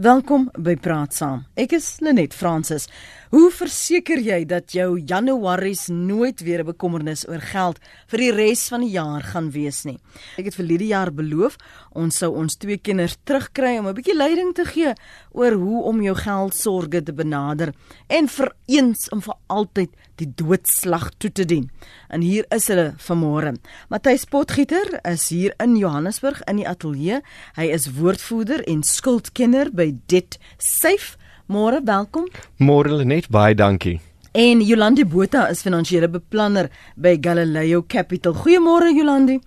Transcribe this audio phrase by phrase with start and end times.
[0.00, 1.42] Welkom by Praat Saam.
[1.60, 2.86] Ek is Lenet Fransis.
[3.34, 7.78] Hoe verseker jy dat jou Januaries nooit weer 'n bekommernis oor geld
[8.08, 9.98] vir die res van die jaar gaan wees nie?
[10.38, 11.58] Ek het vir hierdie jaar beloof
[11.92, 14.94] ons sou ons twee kinders terugkry om 'n bietjie leiding te gee
[15.32, 17.74] oor hoe om jou geldsorge te benader
[18.08, 21.70] en vir eens en vir altyd die doodslag toe te dien.
[22.08, 23.56] En hier is hulle vanmôre.
[23.88, 27.20] Matthys Potgieter is hier in Johannesburg in die ateljee.
[27.56, 31.16] Hy is woordvoerder en skuldkenner by Debt Safe.
[31.46, 32.28] Môre, welkom.
[32.58, 34.00] Môre Lenet, baie dankie.
[34.32, 38.34] En Jolandi Botha is finansiële beplanner by Galileo Capital.
[38.34, 39.40] Goeiemôre Jolandi.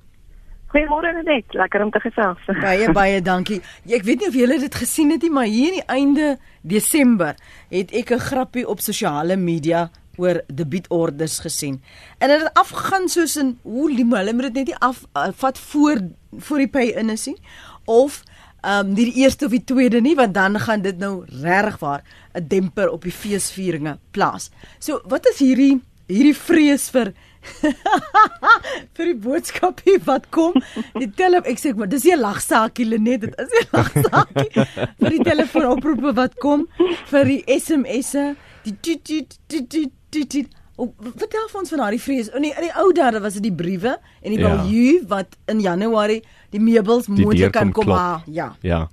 [0.74, 2.42] Goeiemôre Lenet, lekker om te gesels.
[2.60, 3.62] Baie baie dankie.
[3.88, 7.38] Ek weet nie of julle dit gesien het nie, maar hier in die einde Desember
[7.72, 11.82] het ek 'n grappie op sosiale media oor debietorders gesien.
[12.18, 15.60] En dit het afgegaan soos in hoe hulle moet dit net nie af uh, vat
[15.60, 16.02] voor
[16.38, 17.38] voor die pay in is nie
[17.86, 18.24] of
[18.64, 21.80] ehm um, nie die eerste of die tweede nie want dan gaan dit nou regtig
[21.80, 22.04] waar
[22.34, 24.50] 'n demper op die feesvieringe plaas.
[24.80, 27.14] So wat is hierdie hierdie vrees vir
[28.96, 30.54] vir die boodskapie wat kom.
[30.96, 34.52] Die tel ek sê maar dis 'n lagsakie Lenet, dit is 'n lagsakie
[35.00, 36.68] vir die telefoonoproepe wat kom
[37.12, 42.30] vir die SMS'e, die tit tit tit tit O, vertel vir ons van daardie vrees.
[42.34, 44.50] In die, in die ou dae was dit die briewe en die ja.
[44.50, 48.24] balju wat in Januarie die meubels moontlik kan kom ha.
[48.26, 48.54] Ja.
[48.66, 48.88] Ja.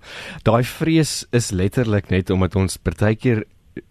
[0.45, 3.45] Daai vrees is letterlik net omdat ons partykeer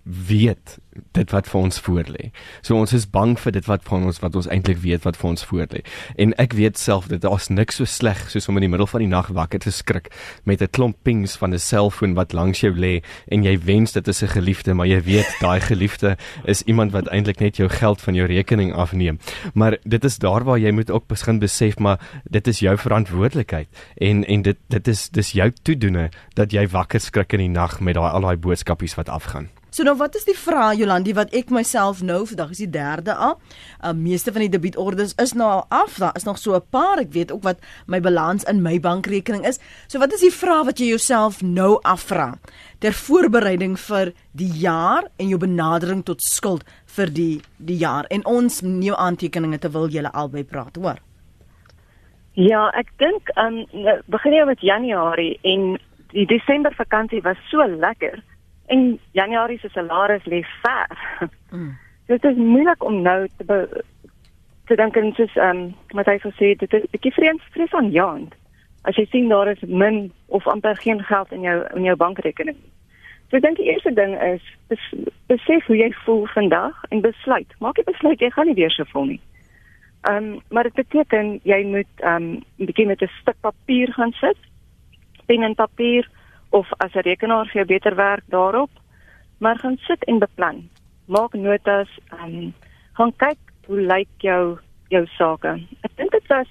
[0.04, 0.78] weet
[1.16, 2.30] dit wat vir ons voorlê.
[2.62, 5.30] So ons is bang vir dit wat van ons wat ons eintlik weet wat vir
[5.32, 5.84] ons voorlê.
[6.20, 9.04] En ek weet self dit daar's niks so sleg soos om in die middel van
[9.04, 10.10] die nag wakker te skrik
[10.44, 14.08] met 'n klomp pings van 'n selfoon wat langs jou lê en jy wens dit
[14.08, 18.02] is 'n geliefde, maar jy weet daai geliefde is iemand wat eintlik net jou geld
[18.02, 19.20] van jou rekening afneem.
[19.54, 23.68] Maar dit is daar waar jy moet ook begin besef maar dit is jou verantwoordelikheid
[23.98, 27.80] en en dit dit is dis jou toedoene dat jy wakker skrik in die nag
[27.80, 29.50] met daai al daai boodskapies wat afgaan.
[29.70, 33.14] So nou wat is die vraag Jolandi wat ek myself nou vandag is die derde
[33.14, 33.36] al.
[33.84, 36.00] Uh, meeste van die debietorders is nou al af.
[36.02, 36.98] Daar is nog so 'n paar.
[36.98, 39.60] Ek weet ook wat my balans in my bankrekening is.
[39.88, 42.40] So wat is die vraag wat jy jouself nou afvra
[42.80, 48.26] ter voorbereiding vir die jaar en jou benadering tot skuld vir die die jaar en
[48.26, 50.98] ons nuwe aantekeninge te wil julle albei praat, hoor.
[52.34, 53.66] Ja, ek dink um
[54.08, 55.78] begin jy met Januarie en
[56.12, 58.24] die Desember vakansie was so lekker
[58.70, 61.30] en Januarie se salaris lê ver.
[61.52, 61.78] Mm.
[62.10, 63.84] Dit is moeilik om nou te be,
[64.66, 67.44] te dink en soos ehm um, wat hy gesê het, dit is 'n bietjie vreemd
[67.54, 68.34] vrees aan jaand.
[68.82, 72.58] As jy sien daar is min of amper geen geld in jou in jou bankrekening.
[73.30, 74.86] So ek dink die eerste ding is bes,
[75.28, 77.54] besef hoe jy voel vandag en besluit.
[77.60, 79.22] Maak jy besluit jy gaan nie weer so voel nie.
[80.10, 83.94] Ehm um, maar dit beteken jy moet ehm um, 'n bietjie met 'n stuk papier
[83.94, 84.38] gaan sit.
[85.26, 86.10] Pen en papier
[86.50, 88.70] of as 'n rekenaar vir jou beter werk daarop.
[89.38, 90.70] Maar gaan sit en beplan.
[91.06, 91.90] Maak notas,
[92.24, 92.54] um,
[92.94, 94.60] gaan kyk hoe lyk jou
[94.90, 95.60] jou sake.
[95.82, 96.50] Ek dink dit was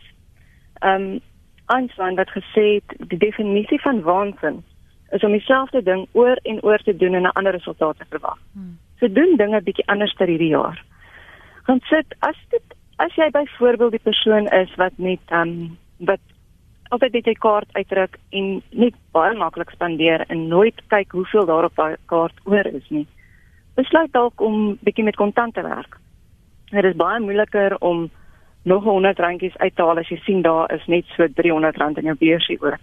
[0.80, 1.20] um
[1.66, 4.62] Einstein wat gesê het die definisie van waansin
[5.10, 8.38] is om dieselfde ding oor en oor te doen en 'n ander resultaat te verwag.
[8.52, 8.78] Hmm.
[9.00, 10.84] So doen dinge bietjie anders ter hierdie jaar.
[11.62, 12.62] Gaan sit as dit
[12.96, 16.20] as jy byvoorbeeld die persoon is wat net um wat
[16.88, 21.64] altyd net 'n kaart uitdruk en net baie maklik spandeer en nooit kyk hoeveel daar
[21.64, 23.06] op daai kaart oor is nie.
[23.74, 25.96] Besluit dalk om bietjie met kontant te werk.
[26.70, 28.10] Dit is baie moeiliker om
[28.62, 31.98] nog 100 randjies uit te haal as jy sien daar is net so 300 rand
[31.98, 32.78] in jou beursie oor.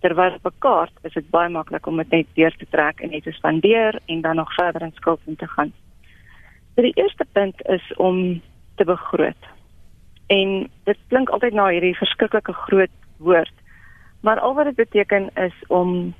[0.00, 3.10] Terwyl op 'n kaart is dit baie maklik om dit net deur te trek en
[3.10, 5.72] net te spandeer en dan nog verder in skuld in te gaan.
[6.74, 8.40] So die eerste punt is om
[8.76, 9.44] te begroot.
[10.26, 13.52] En dit klink altyd na hierdie verskriklike groot woord.
[14.20, 16.14] Maar al wat dit beteken is om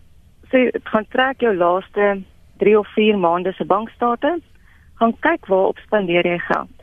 [0.51, 2.23] sê gaan trek jou laaste
[2.59, 4.39] 3 of 4 maande se bankstate,
[4.95, 6.75] gaan kyk waar op spandeer jy geld.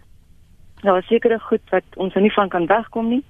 [0.82, 3.24] Daar is sekere goed wat ons nie van kan wegkom nie.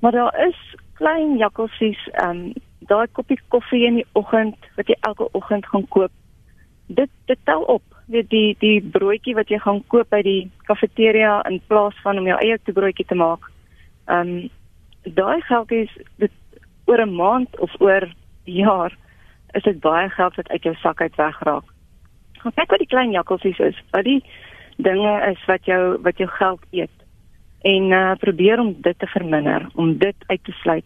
[0.00, 0.58] Maar daar is
[1.00, 2.52] klein jakkalsies, ehm um,
[2.90, 6.12] daai koppie koffie in die oggend wat jy elke oggend gaan koop.
[6.86, 7.82] Dit dit tel op.
[8.06, 12.26] Weet die die broodjie wat jy gaan koop by die kafeteria in plaas van om
[12.26, 13.50] jou eie toebroodjie te maak.
[14.06, 14.48] Ehm um,
[15.02, 16.32] daai geldjies dit
[16.84, 18.08] oor 'n maand of oor
[18.44, 18.96] jaar
[19.52, 21.64] is dit baie geld wat uit jou sak uit wegraak.
[22.32, 23.82] Gaan kyk wat die klein jakkalsies is.
[23.90, 24.24] Wat die
[24.76, 26.96] dinge is wat jou wat jou geld eet.
[27.62, 30.84] En uh probeer om dit te verminder, om dit uit te sluit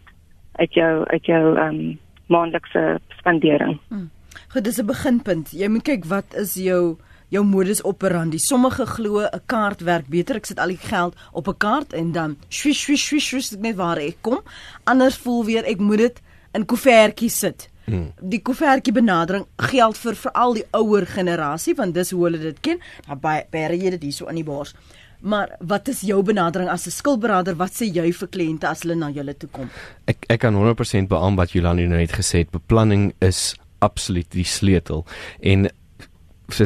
[0.55, 3.79] uit jou uit jou um maandelikse spandering.
[3.87, 4.09] Hmm.
[4.49, 5.51] Goed, dis 'n beginpunt.
[5.51, 6.97] Jy moet kyk wat is jou
[7.35, 8.39] jou modus operandi.
[8.39, 10.35] Sommige glo 'n kaart werk beter.
[10.35, 13.75] Ek sit al die geld op 'n kaart en dan swish swish swish swish net
[13.75, 14.39] waar ek kom.
[14.83, 16.21] Anders voel weer ek moet dit
[16.53, 17.69] in koevertjies sit.
[17.85, 18.13] Hmm.
[18.21, 22.79] Die koevertjie benadering geld vir veral die ouer generasie want dis hoe hulle dit ken.
[23.07, 24.73] Nou baie baie jy dit hierso in die bors.
[25.21, 27.55] Maar wat is jou benadering as 'n skuldberader?
[27.55, 29.69] Wat sê jy vir kliënte as hulle na julle toe kom?
[30.05, 32.51] Ek ek kan 100% beamoen wat Jolani nou net gesê het.
[32.51, 35.05] Beplanning is absoluut die sleutel.
[35.39, 35.69] En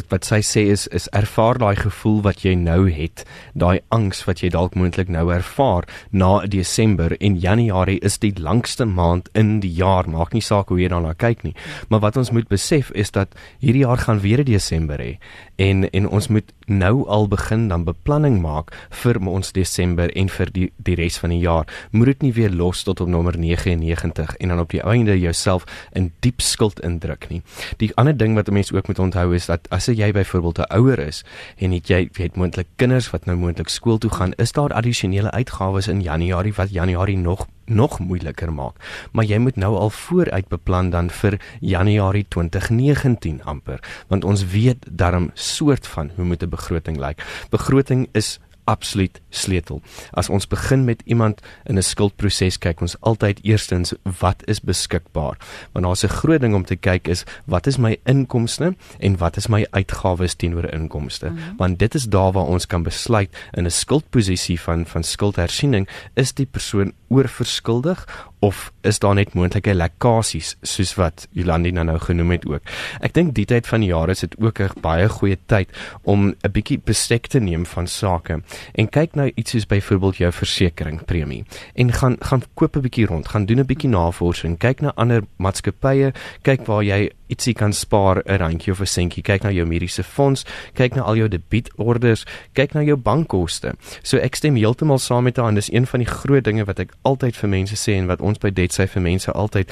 [0.09, 3.23] wat sy sê is is ervaar daai gevoel wat jy nou het,
[3.53, 8.85] daai angs wat jy dalk moontlik nou ervaar na Desember en Januarie is die langste
[8.85, 11.55] maand in die jaar, maak nie saak hoe jy daarna kyk nie.
[11.89, 15.17] Maar wat ons moet besef is dat hierdie jaar gaan weer Desember hê
[15.59, 18.71] en en ons moet nou al begin dan beplanning maak
[19.01, 21.67] vir ons Desember en vir die die res van die jaar.
[21.91, 25.65] Moet dit nie weer los tot op nommer 99 en dan op die einde jouself
[25.93, 27.41] in diep skuld indruk nie.
[27.77, 30.73] Die ander ding wat 'n mens ook moet onthou is dat as jy byvoorbeeld 'n
[30.77, 31.23] ouer is
[31.57, 35.31] en het jy het moontlik kinders wat nou moontlik skool toe gaan, is daar addisionele
[35.31, 38.75] uitgawes in Januarie wat Januarie nog nog moeiliker maak.
[39.11, 44.85] Maar jy moet nou al vooruit beplan dan vir Januarie 2019 amper, want ons weet
[44.91, 47.23] darm soort van hoe moet 'n begroting lyk.
[47.49, 48.39] Begroting is
[48.69, 49.81] absoluut sleutel.
[50.13, 55.37] As ons begin met iemand in 'n skuldproses kyk ons altyd eerstens wat is beskikbaar.
[55.71, 59.37] Want daar's 'n groot ding om te kyk is wat is my inkomste en wat
[59.37, 61.29] is my uitgawes teenoor inkomste.
[61.29, 61.57] Mm -hmm.
[61.57, 66.33] Want dit is daar waar ons kan besluit in 'n skuldposisie van van skuldhersiening is
[66.33, 72.31] die persoon oorverskuldig of is daar net moontlike lekkasies soos wat Jolandi nou, nou genoem
[72.37, 72.63] het ook.
[73.03, 75.69] Ek dink die tyd van die jaar is dit ook 'n baie goeie tyd
[76.03, 78.41] om 'n bietjie bestek te neem van sake
[78.75, 81.45] en kyk nou iets soos byvoorbeeld jou versekerings premie
[81.75, 85.23] en gaan gaan koop 'n bietjie rond, gaan doen 'n bietjie navorsing, kyk na ander
[85.37, 89.23] maatskappye, kyk waar jy ietsie kan spaar 'n randjie of 'n sentjie.
[89.23, 93.73] Kyk na jou mediese fonds, kyk na al jou debietorders, kyk na jou bankkoste.
[94.03, 96.79] So ek stem heeltemal saam met haar en dis een van die groot dinge wat
[96.79, 99.71] ek altyd vir mense sê en wat ons by Detsy vir mense altyd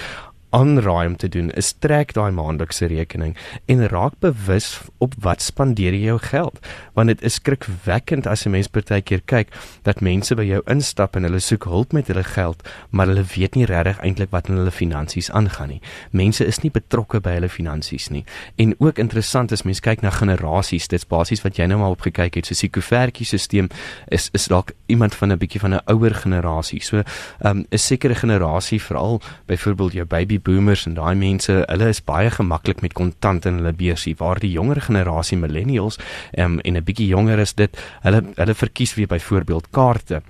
[0.58, 4.70] aanraai om te doen is trek daai maandelikse rekening en raak bewus
[5.04, 6.58] op wat spandeer jy jou geld.
[6.98, 11.24] Want dit is skrikwekkend as 'n mens partykeer kyk dat mense by jou instap en
[11.24, 14.72] hulle soek hulp met hulle geld maar hulle weet nie regtig eintlik wat in hulle
[14.72, 15.82] finansies aangaan nie.
[16.12, 18.24] Mense is nie betrokke by hulle finansies nie.
[18.56, 22.36] En ook interessant is mense kyk na generasies dit's basies wat jy nou maar opgekyk
[22.36, 22.46] het.
[22.46, 23.68] Soos die koevertjie stelsel
[24.08, 26.84] is is dalk iemand van 'n bietjie van 'n ouer generasie.
[26.84, 27.04] So
[27.46, 32.32] um, 'n sekere generasie veral byvoorbeeld jou baby boomers en daai mense, hulle is baie
[32.34, 36.00] gemaklik met kontant in hulle beursie waar die jonger generasie millennials
[36.38, 40.22] um, en 'n bietjie jonger is dit, hulle hulle verkies weer byvoorbeeld kaarte.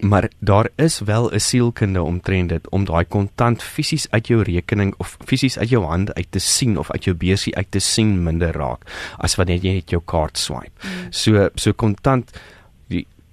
[0.00, 4.94] Maar daar is wel 'n sielkunde omtrent dit om daai kontant fisies uit jou rekening
[4.98, 8.22] of fisies uit jou hand uit te sien of uit jou beursie uit te sien
[8.22, 8.82] minder raak
[9.18, 10.70] as wanneer jy net jou kaart swipe.
[10.82, 11.10] Mm.
[11.10, 12.30] So so kontant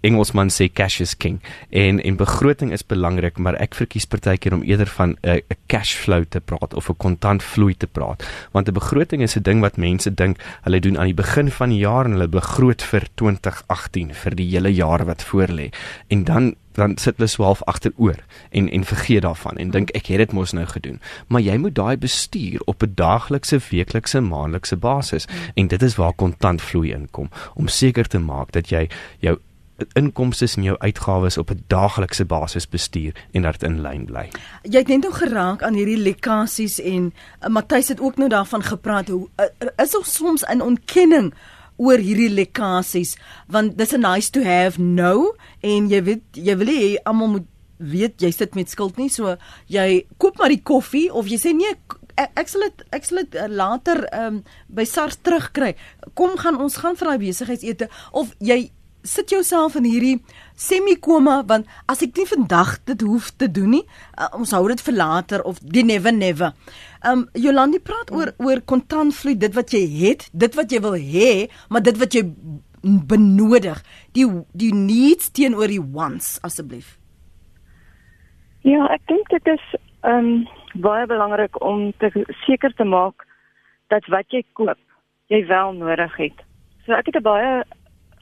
[0.02, 1.40] Engelsman sê cash is king.
[1.70, 5.58] En en begroting is belangrik maar ek verkies partykeer om eerder van 'n uh, 'n
[5.68, 8.24] cash flow te praat of 'n kontantvloei te praat.
[8.52, 11.70] Want 'n begroting is 'n ding wat mense dink hulle doen aan die begin van
[11.70, 15.70] die jaar en hulle begroot vir 2018 vir die hele jaar wat voorlê.
[16.08, 20.18] En dan dan sit hulle swaalf agteroor en en vergeet daarvan en dink ek het
[20.18, 21.02] dit mos nou gedoen.
[21.28, 25.26] Maar jy moet daai bestuur op 'n daaglikse weeklikse maandelikse basis.
[25.26, 25.34] Mm.
[25.54, 27.30] en dit is waar kontantvloei inkom.
[27.54, 28.90] Om seker te maak dat jy
[29.20, 29.38] jou
[29.94, 34.30] inkomste en jou uitgawes op 'n daaglikse basis bestuur en dat dit in lyn bly.
[34.64, 38.64] Jy het net nou geraak aan hierdie lekkasies en uh, Matthys het ook nou daarvan
[38.64, 41.34] gepraat hoe uh, is ons soms in ontkenning
[41.76, 46.68] oor hierdie lekkasies want dis a nice to have nou en jy weet jy wil
[46.68, 47.48] hê almal moet
[47.78, 49.36] weet jy sit met skuld nie so
[49.70, 51.76] jy koop maar die koffie of jy sê nee
[52.18, 55.76] ek, ek sal dit ek sal dit uh, later um, by SARS terugkry
[56.18, 58.72] kom gaan ons gaan vir daai besigheidsete of jy
[59.08, 60.18] sit jouself in hierdie
[60.58, 63.84] semi-koma want as ek nie vandag dit hoef te doen nie,
[64.18, 66.54] uh, ons hou dit vir later of die never never.
[67.08, 71.32] Um Jolandi praat oor oor kontantvloei, dit wat jy het, dit wat jy wil hê,
[71.70, 72.26] maar dit wat jy
[72.84, 73.82] benodig,
[74.16, 76.98] die die needs teenoor die wants asseblief.
[78.68, 79.66] Ja, ek dink dit is
[80.08, 80.48] um
[80.78, 82.12] baie belangrik om te
[82.46, 83.26] seker te maak
[83.94, 84.80] dat wat jy koop,
[85.32, 86.44] jy wel nodig het.
[86.86, 87.64] So ek het 'n baie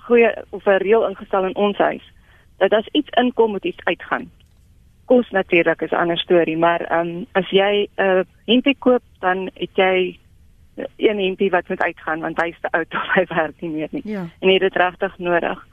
[0.08, 2.06] goeie of 'n reël ingestel in ons huis
[2.58, 4.32] dat as iets inkom moet iets uitgaan.
[5.06, 9.04] Kos natuurlik is 'n ander storie, maar ehm um, as jy 'n uh, hempie koop,
[9.20, 10.18] dan het jy
[10.98, 13.88] een hempie wat moet uitgaan want hy is te oud of hy werk nie meer
[13.92, 14.02] nie.
[14.04, 14.28] Ja.
[14.40, 15.68] En jy het dit regtig nodig.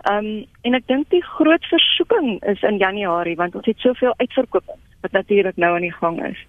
[0.00, 4.14] Ehm um, en ek dink die groot versoeking is in Januarie want ons het soveel
[4.16, 6.46] uitverkopings wat natuurlik nou aan die gang is.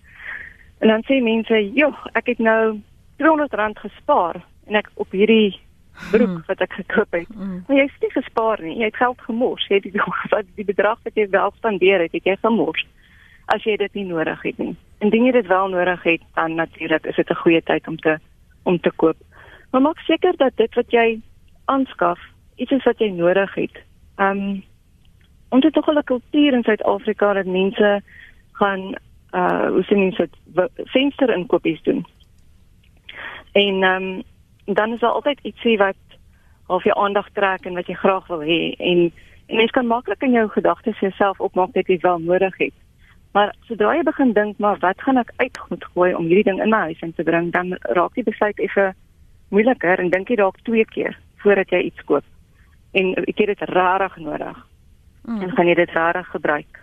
[0.79, 2.79] En dan sê mense, "Joh, ek het nou
[3.17, 4.35] R300 gespaar
[4.67, 5.59] en ek op hierdie
[6.11, 6.43] broek mm.
[6.47, 7.29] wat ek gekoop het.
[7.35, 7.63] Mm.
[7.67, 8.77] Maar jy het nie gespaar nie.
[8.77, 9.67] Jy het geld gemors.
[9.67, 10.01] Jy het die
[10.35, 12.85] wat die bedrag wat jy wel spandeer het, het jy gemors.
[13.51, 14.73] as jy dit nie nodig het nie.
[15.03, 18.19] Indien jy dit wel nodig het, dan natuurlik is dit 'n goeie tyd om te
[18.63, 19.17] om te koop.
[19.71, 21.19] Maar maak seker dat dit wat jy
[21.65, 22.19] aanskaf,
[22.55, 23.75] iets is wat jy nodig het.
[24.15, 24.63] Ehm um,
[25.49, 28.01] ons het tog 'n kultuur in Suid-Afrika dat mense
[28.51, 28.95] gaan
[29.33, 30.29] uh hoe sien mense
[30.75, 32.05] venster inkopies doen.
[33.51, 34.23] En ehm um,
[34.65, 35.99] dan is daar altyd ietsie wat
[36.67, 39.11] half jou aandag trek en wat jy graag wil hê en
[39.51, 42.73] en mens kan maklik in jou gedagtes jouself opmaak dat jy wel nodig het.
[43.31, 46.71] Maar sodra jy begin dink maar wat gaan ek uitgoed gooi om hierdie ding in
[46.71, 48.93] my huis in te bring, dan raak die besluit effe
[49.51, 52.23] moeiliker en dink jy dalk twee keer voordat jy iets koop.
[52.91, 54.57] En ek het dit rarig nodig.
[55.27, 55.41] Mm.
[55.41, 56.79] En gaan jy dit rarig gebruik?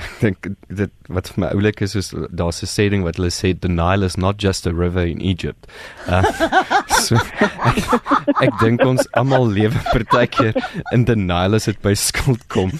[0.00, 3.52] Ek dink dit wat vir my oulik is is daar's 'n saying wat hulle sê
[3.52, 5.66] the Nile is not just a river in Egypt.
[6.06, 6.24] Uh,
[7.04, 7.80] so, ek
[8.46, 10.54] ek dink ons almal lewe partykeer
[10.92, 12.72] in the Nile as dit by skuld kom.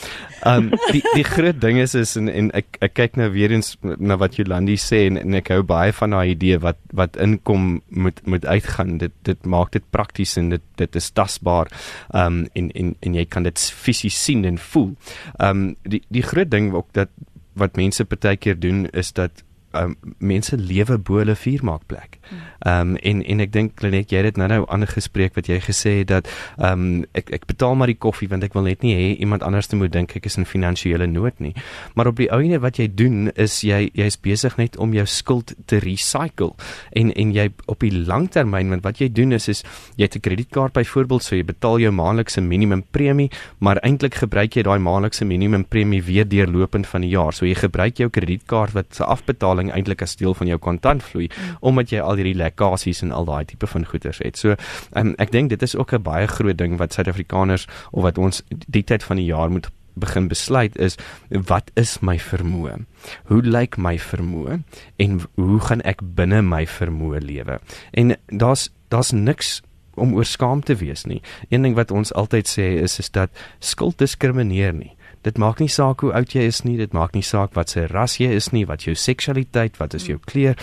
[0.46, 3.74] Um die die groot ding is is en, en ek ek kyk nou weer eens
[3.82, 7.80] na wat Jolandi sê en, en ek hou baie van daai idee wat wat inkom
[7.88, 8.98] moet moet uitgaan.
[9.02, 11.72] Dit dit maak dit prakties en dit dit is tasbaar.
[12.16, 14.94] Um en en en jy kan dit fisies sien en voel.
[15.38, 17.12] Um die die groot ding ook dat
[17.60, 22.18] wat mense partykeer doen is dat um, mense lewe bo hulle vuurmaakplek.
[22.66, 25.48] Ehm um, en en ek dink Lenet jy het dit nou nou ander gespreek wat
[25.48, 28.66] jy gesê het dat ehm um, ek ek betaal maar die koffie want ek wil
[28.68, 31.54] net nie hê iemand anders moet dink ek is in finansiële nood nie.
[31.94, 35.54] Maar op die ouene wat jy doen is jy jy's besig net om jou skuld
[35.66, 36.54] te recycle
[36.92, 39.64] en en jy op die langtermyn want wat jy doen is is
[39.96, 44.56] jy het 'n kredietkaart byvoorbeeld so jy betaal jou maandelikse minimum premie maar eintlik gebruik
[44.56, 47.32] jy daai maandelikse minimum premie weer deurlopend van die jaar.
[47.32, 51.56] So jy gebruik jou kredietkaart wat se afbetaling eintlik as deel van jou kontantvloei mm.
[51.60, 54.36] omdat jy al hierdie lekkasies en al daai tipe van goederes het.
[54.36, 54.56] So
[54.96, 58.42] um, ek dink dit is ook 'n baie groot ding wat Suid-Afrikaners of wat ons
[58.48, 60.96] die tyd van die jaar moet begin besluit is
[61.28, 62.84] wat is my vermoë?
[63.24, 64.62] Hoe lyk my vermoë
[64.96, 67.58] en hoe gaan ek binne my vermoë lewe?
[67.92, 69.60] En daar's daar's niks
[69.94, 71.20] om oor skaam te wees nie.
[71.48, 74.94] Een ding wat ons altyd sê is is dat skuld diskrimineer nie.
[75.26, 77.84] Dit maak nie saak hoe oud jy is nie, dit maak nie saak wat se
[77.90, 80.56] ras jy is nie, wat jou seksualiteit, wat is jou kleur,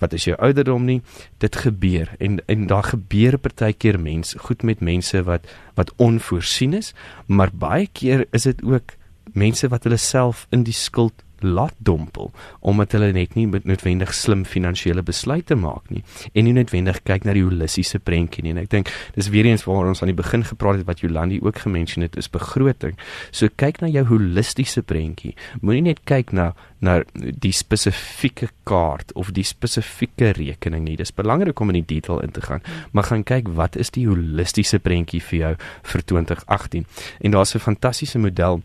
[0.00, 1.00] wat is jou ouderdom nie.
[1.44, 6.94] Dit gebeur en en daar gebeur partykeer mens goed met mense wat wat onvoorsien is,
[7.26, 8.96] maar baie keer is dit ook
[9.36, 12.30] mense wat hulle self in die skuld laat dompel
[12.60, 16.02] omdat hulle net nie noodwendig slim finansiële besluite maak nie
[16.32, 18.54] en nie noodwendig kyk na die holistiese prentjie nie.
[18.56, 21.40] En ek dink dis weer eens waar ons aan die begin gepraat het wat Jolandi
[21.42, 22.96] ook gemention het is begroting.
[23.30, 25.34] So kyk na jou holistiese prentjie.
[25.60, 30.94] Moenie net kyk na na die spesifieke kaart of die spesifieke rekening nie.
[30.96, 34.06] Dis belangrik om in die detail in te gaan maar gaan kyk wat is die
[34.08, 35.54] holistiese prentjie vir jou
[35.92, 36.86] vir 2018
[37.20, 38.62] en daar's 'n fantastiese model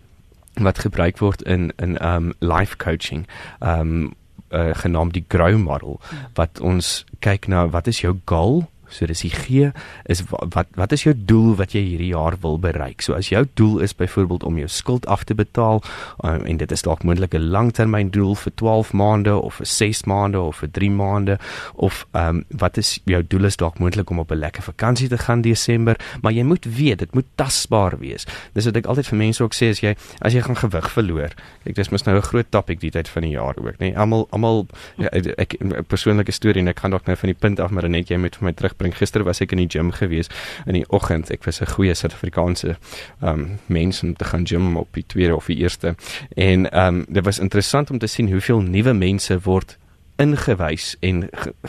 [0.53, 3.27] wat gebruik word in in um life coaching
[3.59, 4.13] um
[4.49, 5.99] uh, genaamd die grow model
[6.33, 9.71] wat ons kyk na wat is jou goal So dis die G
[10.05, 13.01] is wat wat is jou doel wat jy hierdie jaar wil bereik?
[13.01, 15.81] So as jou doel is byvoorbeeld om jou skuld af te betaal
[16.23, 20.39] um, en dit is dalk moontlik 'n langtermyndoel vir 12 maande of vir 6 maande
[20.39, 21.37] of vir 3 maande
[21.73, 25.09] of ehm um, wat is jou doel is dalk moontlik om op 'n lekker vakansie
[25.09, 28.25] te gaan Desember, maar jy moet weet dit moet tasbaar wees.
[28.53, 31.31] Dis wat ek altyd vir mense ook sê as jy as jy gaan gewig verloor.
[31.63, 33.91] Kyk dis mos nou 'n groot topik die tyd van die jaar ook, nê.
[33.91, 37.39] Nee, almal almal ja, ek 'n persoonlike storie en ek kan dalk nou van die
[37.39, 38.95] punt af maar net jy moet vir my terug bring.
[38.97, 40.29] Gister was ek in die gym gewees
[40.65, 41.31] in die oggend.
[41.31, 42.77] Ek was 'n goeie Suid-Afrikaanse
[43.21, 45.95] ehm um, mens om te gaan gym op die tweede of die eerste.
[46.35, 49.77] En ehm um, dit was interessant om te sien hoeveel nuwe mense word
[50.21, 51.25] ingewys en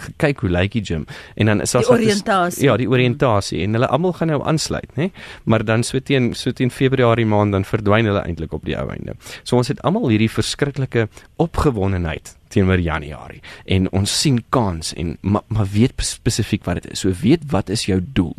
[0.06, 3.88] gekyk hoe lyk die gym en dan is daar oriëntasie ja die oriëntasie en hulle
[3.88, 5.10] almal gaan nou aansluit nê
[5.44, 8.88] maar dan so teen so teen Februarie maand dan verdwyn hulle eintlik op die ou
[8.92, 11.08] einde so ons het almal hierdie verskriklike
[11.40, 13.42] opgewondenheid teenoor Januarie
[13.76, 17.04] en ons sien kans en maar, maar weet spesifiek wat dit is.
[17.04, 18.34] So weet wat is jou doel?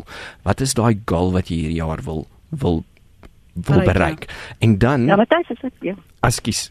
[0.46, 2.84] Wat is daai goal wat jy hierdie jaar wil wil
[3.54, 4.28] wil bereik?
[4.64, 5.94] En dan Ja, Matthys, is dit ja.
[6.20, 6.70] Askies.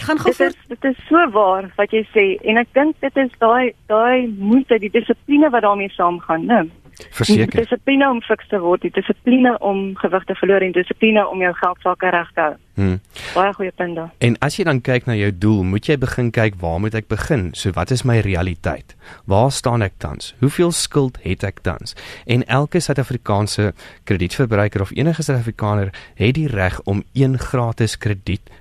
[0.00, 3.16] Gaan gou dit, is, dit is so waar wat jy sê en ek dink dit
[3.20, 6.62] is daai daai moeite, die dissipline wat daarmee saamgaan, né?
[7.10, 7.62] Verseker.
[7.62, 11.86] Dissipline om fiks te word, dissipline om gewig te verloor en dissipline om jou geld
[11.86, 12.56] sake reg te hou.
[12.80, 13.00] Hmm.
[13.34, 14.10] Baie goeie punt daar.
[14.24, 17.10] En as jy dan kyk na jou doel, moet jy begin kyk waar moet ek
[17.12, 17.50] begin?
[17.58, 18.94] So wat is my realiteit?
[19.28, 20.32] Waar staan ek tans?
[20.40, 21.96] Hoeveel skuld het ek tans?
[22.24, 23.72] En elke Suid-Afrikaanse
[24.08, 27.98] kredietverbruiker of enige Suid-Afrikaner het die reg om een gratis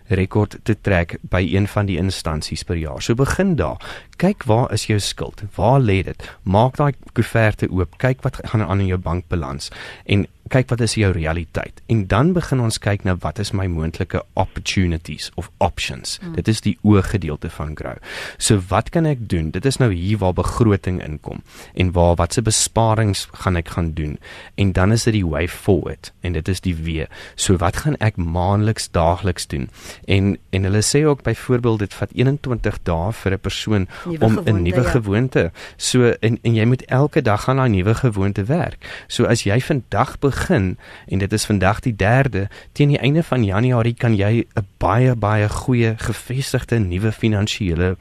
[0.10, 3.02] kredietrekord te trek by een van die instansies per jaar.
[3.02, 3.78] So begin daar.
[4.18, 5.44] Kyk waar is jou skuld?
[5.56, 6.24] Waar lê dit?
[6.44, 7.98] Maak daai koeverte oop.
[7.98, 9.72] Kyk wat gaan aan in jou bankbalans
[10.06, 13.68] en kyk wat is jou realiteit en dan begin ons kyk na wat is my
[13.70, 16.18] moontlike opportunities of options.
[16.22, 16.34] Mm.
[16.40, 17.98] Dit is die oorgedeelte van grow.
[18.38, 19.52] So wat kan ek doen?
[19.56, 24.18] Dit is nou hier waar begroting inkom en waar watse besparings gaan ek gaan doen?
[24.56, 27.06] En dan is dit die way forward en dit is die W.
[27.36, 29.70] So wat gaan ek maandeliks daagliks doen?
[30.08, 34.40] En en hulle sê ook byvoorbeeld dit vat 21 dae vir 'n persoon nieuwe om
[34.46, 34.90] 'n nuwe ja.
[34.90, 35.52] gewoonte.
[35.78, 38.78] So en en jy moet elke dag aan daai nuwe gewoonte werk.
[39.08, 43.44] So as jy vandag begin en dit is vandag die 3de, teen die einde van
[43.44, 47.98] Januarie kan jy 'n baie baie goeie gevestigde nuwe finansiële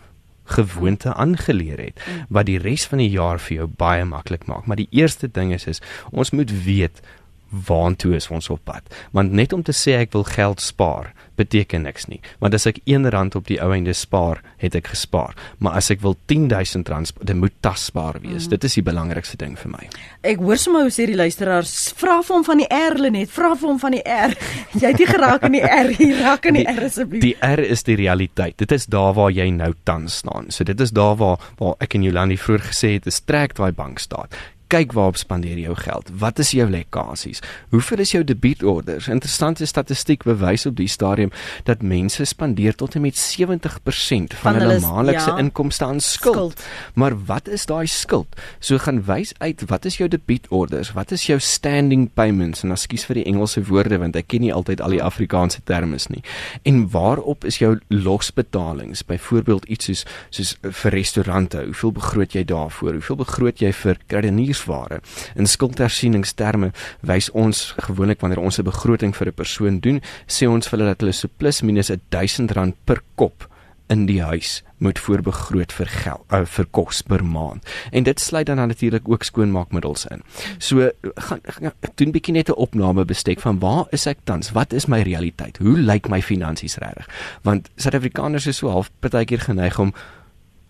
[0.48, 2.24] gewoonte aangeleer het mm.
[2.28, 4.66] wat die res van die jaar vir jou baie maklik maak.
[4.66, 7.00] Maar die eerste ding is is ons moet weet
[7.48, 8.82] waantoe is ons op pad.
[9.16, 12.18] Want net om te sê ek wil geld spaar, beteken niks nie.
[12.42, 15.36] Want as ek R1 op die ou einde spaar, het ek gespaar.
[15.62, 18.46] Maar as ek wil R10000 rand, dit moet tasbaar wees.
[18.46, 18.54] Mm.
[18.56, 19.84] Dit is die belangrikste ding vir my.
[20.26, 23.54] Ek hoor sommer hoe sê die luisteraars, vra vir hom van die R net, vra
[23.54, 24.34] vir hom van die R.
[24.80, 27.24] Jy het nie geraak aan die R, jy raak aan die, die R asseblief.
[27.24, 28.58] Die R is die realiteit.
[28.60, 30.52] Dit is daar waar jy nou tans staan.
[30.54, 33.72] So dit is daar waar waar ek en Jolandi vroeër gesê het, is trek daai
[33.76, 34.36] bankstaat
[34.68, 36.10] kyk waarop spandeer jy jou geld.
[36.20, 37.40] Wat is jou lekkasies?
[37.72, 39.08] Hoeveel is jou debietorders?
[39.08, 41.32] Interessante statistiek bewys op die stadium
[41.64, 46.34] dat mense spandeer tot en met 70% van, van hulle maandelikse ja, inkomste aan skuld.
[46.58, 46.64] skuld.
[46.94, 48.36] Maar wat is daai skuld?
[48.58, 50.92] So gaan wys uit wat is jou debietorders?
[50.92, 52.62] Wat is jou standing payments?
[52.62, 55.96] En ekskuus vir die Engelse woorde want ek ken nie altyd al die Afrikaanse terme
[56.12, 56.22] nie.
[56.68, 59.02] En waarop is jou losbetalings?
[59.08, 61.64] Byvoorbeeld iets soos soos vir restaurante.
[61.64, 63.00] Hoeveel begroot jy daarvoor?
[63.00, 64.57] Hoeveel begroot jy vir kredietkaarte?
[64.58, 65.00] Verhuursware.
[65.34, 70.68] In skuldhersieningsterme wys ons gewoonlik wanneer ons 'n begroting vir 'n persoon doen, sê ons
[70.68, 73.48] vir hulle dat hulle so plus minus R1000 per kop
[73.88, 77.64] in die huis moet voorbegroot vir geld uh, vir kos per maand.
[77.90, 80.22] En dit sluit dan natuurlik ook skoonmaakmiddels in.
[80.58, 84.52] So gaan, gaan doen bietjie net 'n opname bestek van waar is ek tans?
[84.52, 85.56] Wat is my realiteit?
[85.56, 87.08] Hoe lyk my finansies regtig?
[87.42, 89.94] Want Suid-Afrikaners is so half partykeer geneig om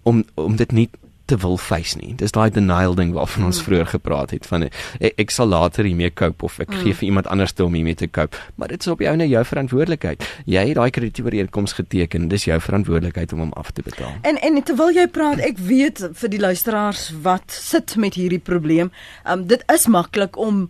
[0.02, 0.88] om om dit nie
[1.28, 2.14] te wil face nie.
[2.20, 3.66] Dis daai denial ding waarvan ons mm.
[3.66, 4.78] vroeër gepraat het van ek,
[5.24, 6.80] ek sal later hiermee koop of ek mm.
[6.84, 8.36] gee vir iemand anders te om hiermee te koop.
[8.56, 10.24] Maar dit is op jou en jou verantwoordelikheid.
[10.48, 12.28] Jy het daai kredieooreenkoms geteken.
[12.32, 14.16] Dis jou verantwoordelikheid om hom af te betaal.
[14.28, 18.92] En en terwyl jy praat, ek weet vir die luisteraars wat sit met hierdie probleem.
[19.28, 20.68] Um dit is maklik om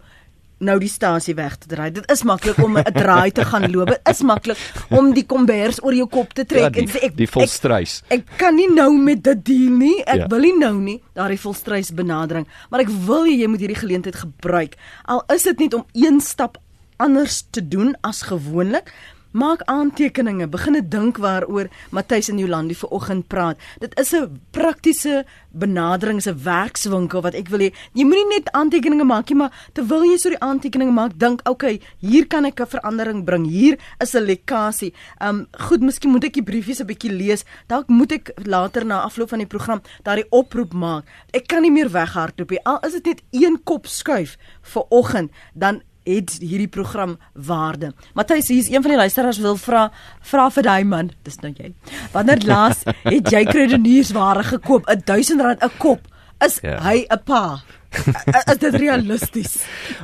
[0.59, 1.90] nou die stasie weg te draai.
[1.94, 3.88] Dit is maklik om 'n draai te gaan loop.
[3.88, 4.59] Dit is maklik
[4.90, 8.03] om die kombers oor jou kop te trek ja, die, en sê ek die volstruis.
[8.09, 10.03] Ek, ek kan nie nou met dit deel nie.
[10.05, 10.27] Ek ja.
[10.27, 14.16] wil nie nou nie daardie volstruis benadering, maar ek wil jy, jy moet hierdie geleentheid
[14.16, 14.77] gebruik.
[15.05, 16.59] Al is dit net om een stap
[16.99, 18.92] anders te doen as gewoonlik.
[19.38, 23.59] Maak aantekeninge, begin dink waaroor Matthys en Jolandi vanoggend praat.
[23.79, 27.72] Dit is 'n praktiese benadering, 'n werkswinkel wat ek wil hê.
[27.94, 31.51] Jy moenie net aantekeninge maak nie, maar terwyl jy so die aantekeninge maak, dink, "Oké,
[31.51, 33.46] okay, hier kan ek 'n verandering bring.
[33.46, 37.44] Hier is 'n lekkasie." Um goed, miskien moet ek die briefies 'n bietjie lees.
[37.68, 41.05] Dalk moet ek later na afloop van die program daardie oproep maak.
[41.33, 42.64] Ek kan nie meer weghardloop nie.
[42.64, 47.92] Al is dit net een kop skuif vir oggend, dan het hierdie program waarde.
[48.16, 49.88] Matthys, hier's een van die luisteraars wil vra
[50.31, 51.73] vra vir daai man, dis nou jy.
[52.12, 54.88] Wanneer laas het jy kredieniersware gekoop?
[55.05, 56.09] 1000 rand 'n kop.
[56.44, 56.79] Is ja.
[56.83, 57.61] hy 'n pa?
[58.53, 59.59] is dit realisties?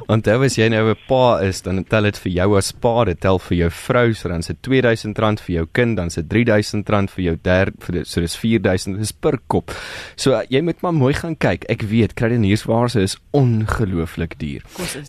[0.08, 3.04] Want dan as jy nou 'n pa is, dan tel dit vir jou as pa,
[3.04, 7.10] dit tel vir jou vrou, so dan se R2000 vir jou kind, dan se R3000
[7.10, 9.70] vir jou derde, vir dit, so dis R4000 dis per kop.
[10.16, 11.64] So jy moet maar mooi gaan kyk.
[11.68, 14.62] Ek weet kredienierswaarse is ongelooflik duur.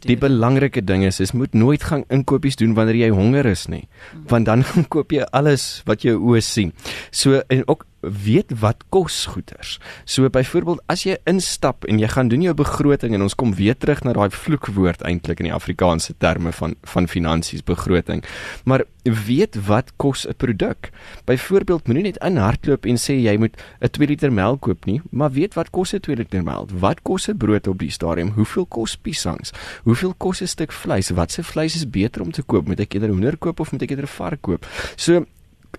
[0.06, 3.88] Die belangrike ding is, is moet nooit gaan inkopies doen wanneer jy honger is nie,
[4.30, 6.74] want dan gaan koop jy alles wat jou oë sien.
[7.12, 9.80] So en ook weet wat kos goeders.
[10.06, 13.75] So byvoorbeeld as jy instap en jy gaan doen jou begroting en ons kom weer
[13.77, 18.23] terug na daai vloekwoord eintlik in die Afrikaanse terme van van finansies begroting.
[18.65, 20.89] Maar weet wat kos 'n produk.
[21.25, 25.31] Byvoorbeeld moenie net inhardloop en sê jy moet 'n 2 liter melk koop nie, maar
[25.31, 26.69] weet wat kos 'n 2 liter melk?
[26.71, 28.31] Wat kos 'n brood op die stadium?
[28.35, 29.51] Hoeveel kos piesangs?
[29.83, 31.09] Hoeveel kos 'n stuk vleis?
[31.09, 32.67] Wat se vleis is beter om te koop?
[32.67, 34.65] Moet ek eerder hoender koop of moet ek eerder vark koop?
[34.95, 35.25] So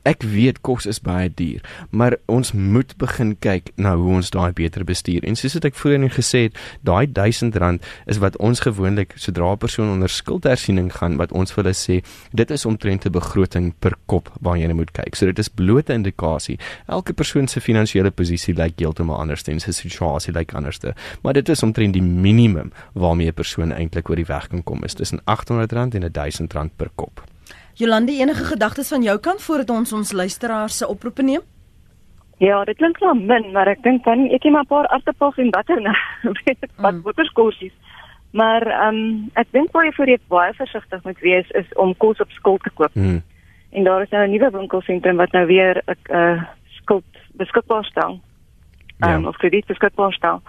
[0.02, 4.52] ek weet kos is baie duur, maar ons moet begin kyk na hoe ons daai
[4.52, 5.24] beter bestuur.
[5.24, 9.92] En soos ek voorheen gesê het, daai R1000 is wat ons gewoonlik sodra 'n persoon
[9.92, 14.30] onder skuldhersiening gaan, wat ons vir hulle sê, dit is omtrent 'n begroting per kop
[14.40, 15.16] waarna jy moet kyk.
[15.16, 16.58] So dit is blote indikasie.
[16.88, 20.78] Elke persoon se finansiële posisie lyk heeltemal anders en sy situasie lyk anders.
[21.22, 24.84] Maar dit is omtrent die minimum waarmee 'n persoon eintlik oor die weg kan kom
[24.84, 27.35] is tussen R800 en R1000 per kop.
[27.76, 31.42] Jolande, enige gedagtes van jou kant voordat ons ons luisteraars se oproepe neem?
[32.40, 35.36] Ja, dit klink wel min, maar ek dink dan ek het maar 'n paar aardappels
[35.36, 35.96] en butter nou.
[36.44, 37.02] Weet ek wat mm.
[37.02, 37.72] botterskorsies.
[38.30, 42.20] Maar ehm um, ek dink baie voor jy baie versigtig moet wees is om kos
[42.20, 42.92] op skuld te koop.
[42.92, 43.22] Hmm.
[43.70, 46.42] En daar is nou 'n nuwe winkelsentrum wat nou weer 'n uh,
[46.80, 48.20] skuld beskikbaar stel.
[49.00, 49.28] Ehm um, Ja.
[49.28, 50.40] of krediet beskikbaar stel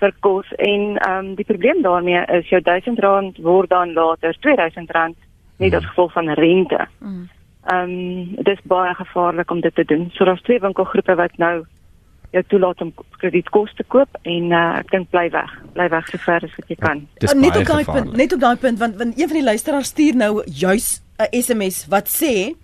[0.00, 5.16] vir kos en ehm um, die probleem daarmee is jou R1000 word dan later R2000
[5.56, 6.88] net as gevolg van rente.
[6.98, 7.28] Mm.
[7.66, 10.10] Ehm um, dit is baie gevaarlik om dit te doen.
[10.14, 11.64] So daar's twee winkelgroepe wat nou
[12.30, 15.50] jou toelaat om kredietkos te koop en uh, ek dink bly weg.
[15.72, 17.02] Bly weg so ver as wat jy kan.
[17.22, 19.48] Dis Uh, net op daai punt, net op daai punt want want een van die
[19.48, 22.54] luisteraars stuur nou juis 'n SMS wat sê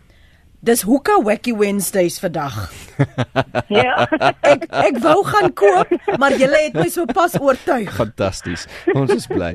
[0.60, 2.70] dis Hoeka Wacky Wednesdays vandag.
[3.82, 4.06] ja.
[4.40, 7.90] Ek ek wou gaan koop, maar julle het my so pas oortuig.
[7.96, 8.66] Fantasties.
[8.94, 9.52] Ons is bly.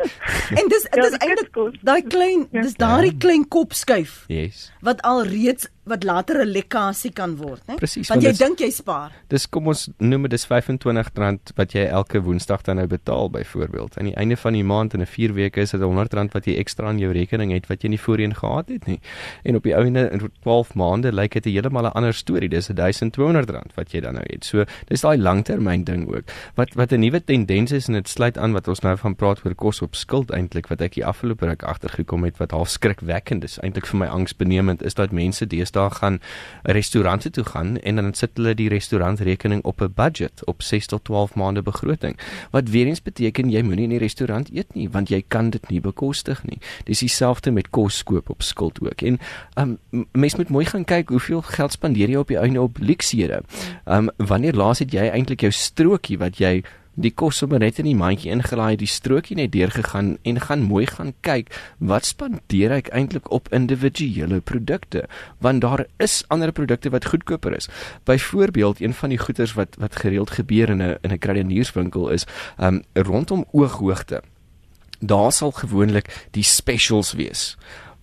[0.57, 4.71] En dis Ja, dis eintlik daai klein dis daardie klein kop skuif Yes.
[4.81, 7.75] wat al reeds wat later 'n lekkasie kan word, né?
[7.75, 9.11] Presies, Want want jy dink jy spaar.
[9.29, 13.97] Dis kom ons noem dit dis R25 wat jy elke Woensdag dan nou betaal byvoorbeeld.
[13.97, 16.57] Aan die einde van die maand in 'n 4 weke is dit R100 wat jy
[16.57, 18.99] ekstra in jou rekening het wat jy nie voorheen gehad het nie.
[19.43, 22.49] En op die einde in 12 maande lyk dit heeltemal 'n ander storie.
[22.49, 23.26] Dis R1200
[23.75, 24.45] wat jy dan nou het.
[24.45, 26.31] So dis daai langtermyn ding ook.
[26.55, 29.45] Wat wat 'n nuwe tendens is en dit sluit aan wat ons nou van praat
[29.45, 33.43] oor kos op skuld eintlik wat ek die afgelope ruk agtergekom het wat half skrikwekkend
[33.43, 36.19] is eintlik vir my angsbenemend is dat mense deesdae gaan
[36.63, 41.03] restaurante toe gaan en dan sit hulle die restaurantrekening op 'n budget op 6 tot
[41.03, 42.17] 12 maande begroting.
[42.51, 45.69] Wat weer eens beteken jy moenie in die restaurant eet nie want jy kan dit
[45.69, 46.59] nie bekostig nie.
[46.83, 49.01] Dis dieselfde met kos koop op skuld ook.
[49.01, 49.19] En
[49.55, 49.77] um
[50.11, 52.77] mens moet mooi gaan kyk hoeveel geld spandeer jy op die einde op
[53.17, 53.43] luksede.
[53.85, 56.63] Um wanneer laas het jy eintlik jou strokie wat jy
[56.97, 60.87] die kos sommer net in die mandjie ingelaai, die strokie net deurgegaan en gaan mooi
[60.87, 65.05] gaan kyk wat spandeer ek eintlik op individuele produkte
[65.39, 67.69] want daar is ander produkte wat goedkoper is.
[68.05, 72.25] Byvoorbeeld een van die goeders wat wat gereeld gebeur in 'n in 'n kruidenierswinkel is
[72.57, 74.21] um rondom ooghoogte.
[74.99, 77.57] Daar sal gewoonlik die specials wees.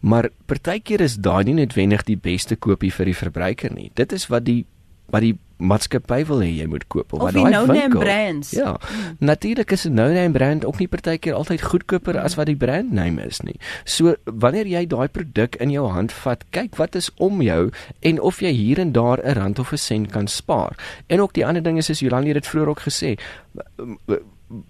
[0.04, 3.90] Maar partykeer is daai nie noodwendig die beste koopie vir die verbruiker nie.
[3.94, 4.66] Dit is wat die
[5.10, 8.50] wat die maatskappy wil hê jy moet koop Of wat die daai no-name winkel- brands.
[8.50, 8.76] Ja.
[9.20, 13.40] Natuurlik is 'n no-name brand ook nie partykeer altyd goedkoper as wat die brandname is
[13.40, 13.56] nie.
[13.84, 18.20] So wanneer jy daai produk in jou hand vat, kyk wat is om jou en
[18.20, 20.76] of jy hier en daar 'n rand of 'n sent kan spaar.
[21.06, 23.16] En ook die ander ding is is Jolande het dit vroeër ook gesê,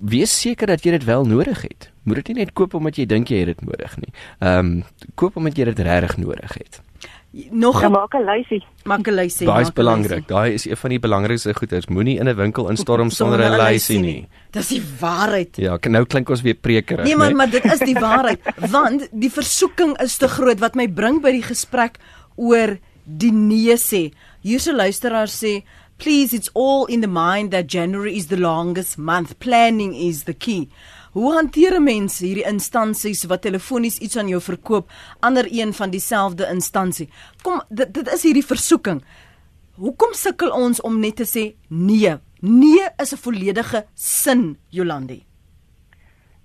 [0.00, 1.90] wees seker dat jy dit wel nodig het.
[2.02, 4.12] Moet dit nie net koop omdat jy dink jy het dit nodig nie.
[4.38, 6.80] Ehm um, koop omdat jy dit regtig nodig het.
[7.50, 8.62] Nog Ja, 'n maak 'n lysie.
[8.84, 9.44] makkelei sê.
[9.44, 10.10] Daai is maak 'n belangrik.
[10.10, 10.26] lysie.
[10.26, 11.86] Daai is een van die belangrikste goeders.
[11.88, 14.28] Moenie in 'n winkel instorm sonder 'n lysie nie.
[14.52, 15.56] Dis die waarheid.
[15.56, 17.34] Ja, nou klink ons weer prekerig, Nee, maar né?
[17.36, 21.30] maar dit is die waarheid, want die versoeking is te groot wat my bring by
[21.32, 21.98] die gesprek
[22.36, 24.12] oor die nee sê.
[24.42, 25.64] Hierse luisteraar sê,
[25.96, 29.38] "Please, it's all in the mind that January is the longest month.
[29.38, 30.68] Planning is the key."
[31.14, 35.90] Hoe hanteer 'n mens hierdie instansies wat telefonies iets aan jou verkoop, ander een van
[35.90, 37.08] dieselfde instansie?
[37.42, 39.04] Kom, dit dit is hierdie versoeking.
[39.74, 42.16] Hoekom sukkel ons om net te sê nee?
[42.40, 45.22] Nee is 'n volledige sin, Jolandi.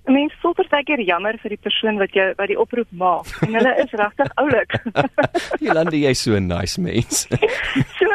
[0.06, 3.54] 'n Mens voel partykeer jammer vir die persoon wat jou wat die oproep maak en
[3.54, 4.72] hulle is regtig oulik.
[5.66, 7.28] Jolande, jy's so 'n nice mens.
[8.00, 8.06] so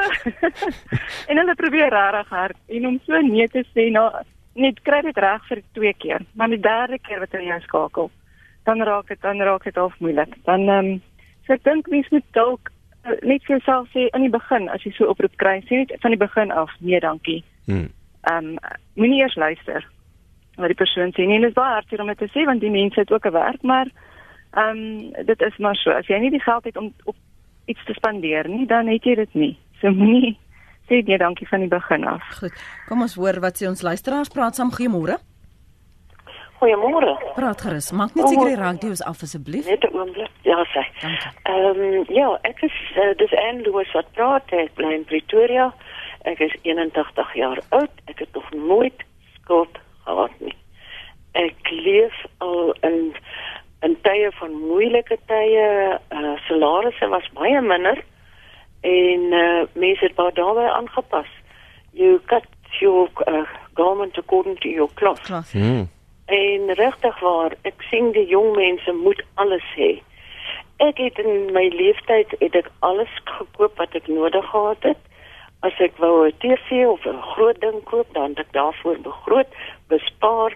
[1.28, 4.10] en hulle probeer regtig hard en om so nee te sê nou
[4.54, 8.10] net kry dit reg vir twee keer, maar die derde keer wat hulle jou skakel,
[8.64, 10.36] dan raak dit dan raak dit half moeilik.
[10.44, 11.02] Dan ehm um,
[11.46, 12.70] so ek dink mens moet dalk
[13.04, 15.96] uh, net vir jouself sê in die begin as jy so oproep kry, sê net
[16.00, 17.42] van die begin af nee, dankie.
[17.66, 17.90] Hmm.
[18.30, 19.84] Ehm um, moenie eers luister
[20.56, 21.40] wat die persoon sê nie.
[21.40, 23.36] En dit is baie hartseer om dit te sê want die mense het ook 'n
[23.36, 23.90] werk, maar
[24.54, 25.90] ehm um, dit is maar so.
[25.90, 27.16] As jy nie die geld het om op
[27.66, 29.56] iets te spandeer nie, dan het jy dit nie.
[29.80, 30.36] So moenie
[30.88, 32.22] sê nee dankie van die begin af.
[32.40, 32.52] Goed.
[32.88, 34.72] Kom ons hoor wat sê ons luisteraars praat saam.
[34.74, 35.18] Goeiemôre.
[36.60, 37.14] Goeiemôre.
[37.36, 37.90] Praat gerus.
[37.92, 39.66] Maak net seker die radio's af asseblief.
[39.66, 40.30] Net 'n oomblik.
[40.42, 40.84] Ja, sê.
[41.42, 44.52] Ehm um, ja, ek is uh, dis Anne Louis wat praat.
[44.52, 45.72] Ek bly in Pretoria.
[46.24, 47.90] Ek is 81 jaar oud.
[48.04, 50.56] Ek het nog nooit skuld gehad nie.
[51.32, 53.16] Ek leef al in
[53.84, 55.98] in tye van moeilike tye.
[56.08, 58.04] Uh, salarisse was baie minder
[58.84, 61.28] en uh, mense het baie daarbey aangepas.
[61.90, 62.44] You cut
[62.80, 65.20] your uh, garment according to your cloth.
[65.20, 65.52] Klas.
[65.52, 65.88] Hmm.
[66.24, 69.94] En regtig waar, ek sien die jong mense moet alles hê.
[70.84, 75.00] Ek het in my lewenstyd het ek alles gekoop wat ek nodig gehad het.
[75.64, 79.48] As ek wou 'n TV of 'n groot ding koop, dan het ek daarvoor begroot,
[79.88, 80.52] bespaar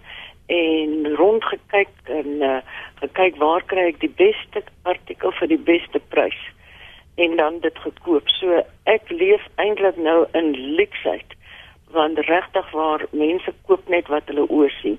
[0.47, 2.61] en rondgekyk en uh,
[3.01, 6.41] gekyk waar kry ek die beste artikel vir die beste prys
[7.18, 8.28] en dan dit gekoop.
[8.38, 11.37] So ek leef eintlik nou in luksheid
[11.92, 14.98] want regtig waar mense koop net wat hulle oor sien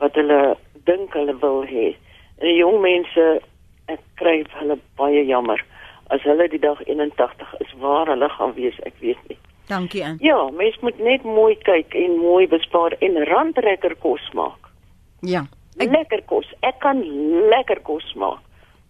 [0.00, 0.56] wat hulle
[0.88, 1.92] dink hulle wil hê.
[2.40, 3.26] En die jong mense
[3.92, 5.60] ek kry hulle baie jammer
[6.10, 9.38] as hulle die dag 81 is waar hulle gaan wees, ek weet nie.
[9.70, 10.16] Dankie aan.
[10.18, 14.70] Ja, mens moet net mooi kyk en mooi bespaar en randrekker kos maak.
[15.22, 15.44] Ja.
[15.78, 16.48] Ek, lekker kos.
[16.66, 17.04] Ek kan
[17.52, 18.42] lekker kos maak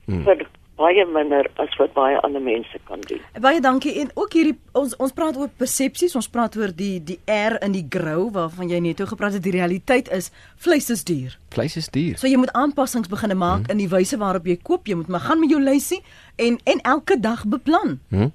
[0.07, 0.25] hmm.
[0.25, 0.47] vir
[0.81, 3.21] baie minder as wat baie ander mense kan doen.
[3.43, 7.19] Baie dankie en ook hierdie ons ons praat oor persepsies, ons praat oor die die
[7.31, 9.45] air in die grou waarvan jy net oor gepraat het.
[9.45, 11.37] Die realiteit is vleis is duur.
[11.55, 12.19] Vleis is duur.
[12.21, 13.73] So jy moet aanpassings begine maak hmm.
[13.75, 14.89] in die wyse waarop jy koop.
[14.89, 16.03] Jy moet maar gaan met jou lysie
[16.41, 17.99] en en elke dag beplan.
[18.09, 18.33] Hmm.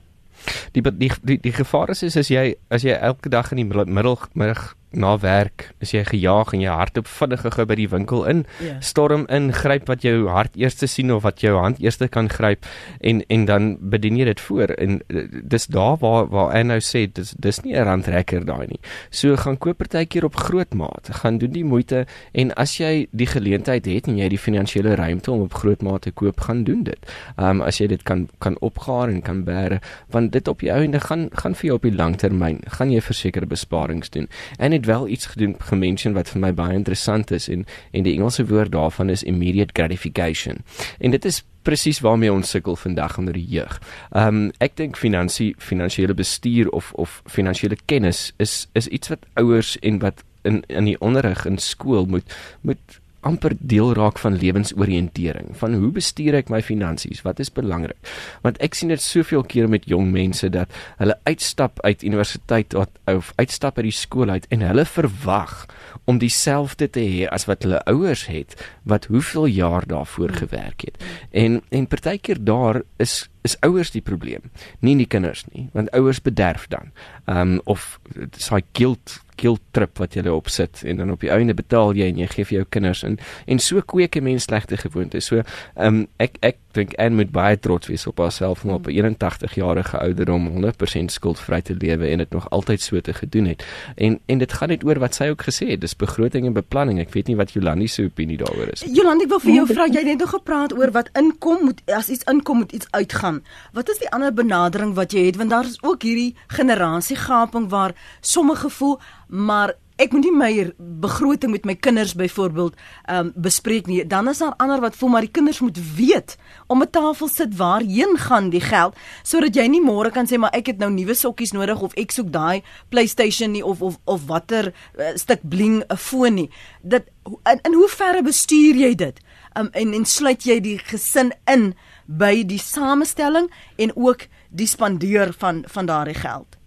[0.75, 3.69] Die die die die gevaar is is as jy as jy elke dag in die
[3.69, 8.25] middag middag na werk is jy gejaag en jy hardop vinnig gou by die winkel
[8.25, 8.75] in yeah.
[8.75, 8.79] Ja.
[8.81, 12.65] storm in gryp wat jou hart eerste sien of wat jou hand eerste kan gryp
[12.99, 16.79] en en dan bedien jy dit voor en eh, dis daar waar waar hy nou
[16.79, 18.79] sê dis dis nie 'n randrekker daai nie
[19.10, 23.27] so gaan koop partykeer op groot maat gaan doen die moeite en as jy die
[23.27, 26.84] geleentheid het en jy die finansiële ruimte om op groot maat te koop gaan doen
[26.84, 29.79] dit um, as jy dit kan kan opgaar en kan bære
[30.12, 33.01] want dit op die ou ende gaan gaan vir jou op die langtermyn gaan jy
[33.01, 34.27] versekerde besparings doen
[34.58, 38.13] en het wel iets gedoen gemention wat vir my baie interessant is en en die
[38.13, 40.63] Engelse woord daarvan is immediate gratification.
[41.00, 43.82] En dit is presies waarmee ons sukkel vandag onder die jeug.
[44.12, 49.26] Ehm um, ek dink finansie finansiële bestuur of of finansiële kennis is is iets wat
[49.34, 54.38] ouers en wat in in die onderrig in skool moet moet amper deel raak van
[54.38, 57.98] lewensoriëntering van hoe bestuur ek my finansies wat is belangrik?
[58.46, 63.32] Want ek sien dit soveel kere met jong mense dat hulle uitstap uit universiteit of
[63.42, 65.66] uitstap uit die skool uit en hulle verwag
[66.06, 68.54] om dieselfde te hê as wat hulle ouers het
[68.86, 71.02] wat hoeveel jaar daarvoor gewerk het.
[71.32, 76.22] En en partykeer daar is is ouers die probleem nie die kinders nie want ouers
[76.22, 76.92] bederf dan
[77.30, 81.95] um, of daai guilt guilt trip wat jy opsit en dan op die einde betaal
[81.95, 85.26] jy en jy gee vir jou kinders en en so kweek 'n mens slegte gewoontes.
[85.26, 85.41] So
[85.76, 88.91] ehm um, ek ek dink en moet baie trots wees op haarself om op 'n
[88.91, 93.65] 81 jarige ouderdom 100% skuldvry te lewe en dit nog altyd so te gedoen het.
[93.95, 97.00] En en dit gaan net oor wat sy ook gesê het, dis begroting en beplanning.
[97.00, 98.84] Ek weet nie wat Jolandi se opinie daaroor is.
[98.91, 101.82] Jolandi, ek wil vir jou vra, jy het net nog gepraat oor wat inkom moet
[101.86, 103.43] as iets inkom moet iets uitgaan.
[103.74, 107.95] Wat is die ander benadering wat jy het want daar is ook hierdie generasiegaping waar
[108.21, 112.76] sommige voel maar ek moet nie my begroting met my kinders byvoorbeeld
[113.12, 114.02] um, bespreek nie.
[114.08, 116.36] Dan is daar ander wat voel maar die kinders moet weet
[116.68, 120.52] om 'n tafel sit waarheen gaan die geld sodat jy nie môre kan sê maar
[120.54, 124.26] ek het nou nuwe sokkies nodig of ek soek daai PlayStation nie of of of
[124.28, 126.50] watter uh, stuk bling 'n foon nie.
[126.84, 129.20] Dit in, in hoe verre bestuur jy dit?
[129.58, 131.74] Um, en en sluit jy die gesin in
[132.06, 136.58] by die samestelling en ook die spandeer van van daardie geld?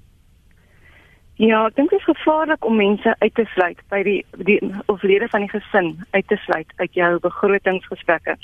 [1.38, 4.58] Ja, ek dink dit is gevaarlik om mense uit te sluit by die die
[4.90, 8.34] of lede van die gesin uit te sluit uit jou begrotingsgesprekke.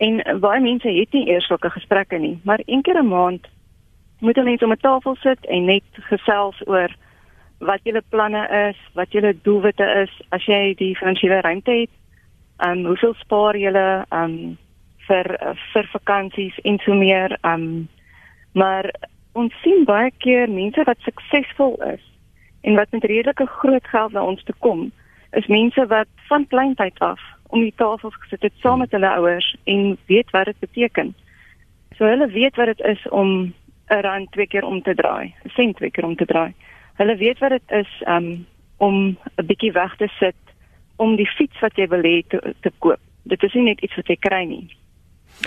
[0.00, 3.44] En baie mense het nie eers sulke gesprekke nie, maar een keer 'n maand
[4.20, 6.88] moet hulle net om 'n tafel sit en net gesels oor
[7.58, 11.90] wat julle planne is, wat julle doelwitte is as jy die finansiële ruimte het.
[12.64, 14.58] Ehm um, hoeveel spaar julle ehm um,
[15.06, 17.88] vir vir vakansies en so meer ehm um,
[18.52, 18.90] maar
[19.32, 22.02] ons sien baie keer mense wat suksesvol is
[22.60, 24.90] en wat met redelike groot geld na ons toe kom,
[25.32, 29.54] is mense wat van kleintyd af om die tafels gesit het saam met hulle ouers
[29.64, 31.14] en weet wat dit beteken.
[31.96, 33.54] So hulle weet wat dit is om
[33.90, 36.54] 'n rand twee keer om te draai, 'n sent twee keer om te draai.
[36.94, 40.36] Hulle weet wat dit is um, om 'n bietjie weg te sit
[40.96, 43.00] om die fiets wat jy wil hê te, te koop.
[43.22, 44.68] Dit is nie net iets wat jy kry nie.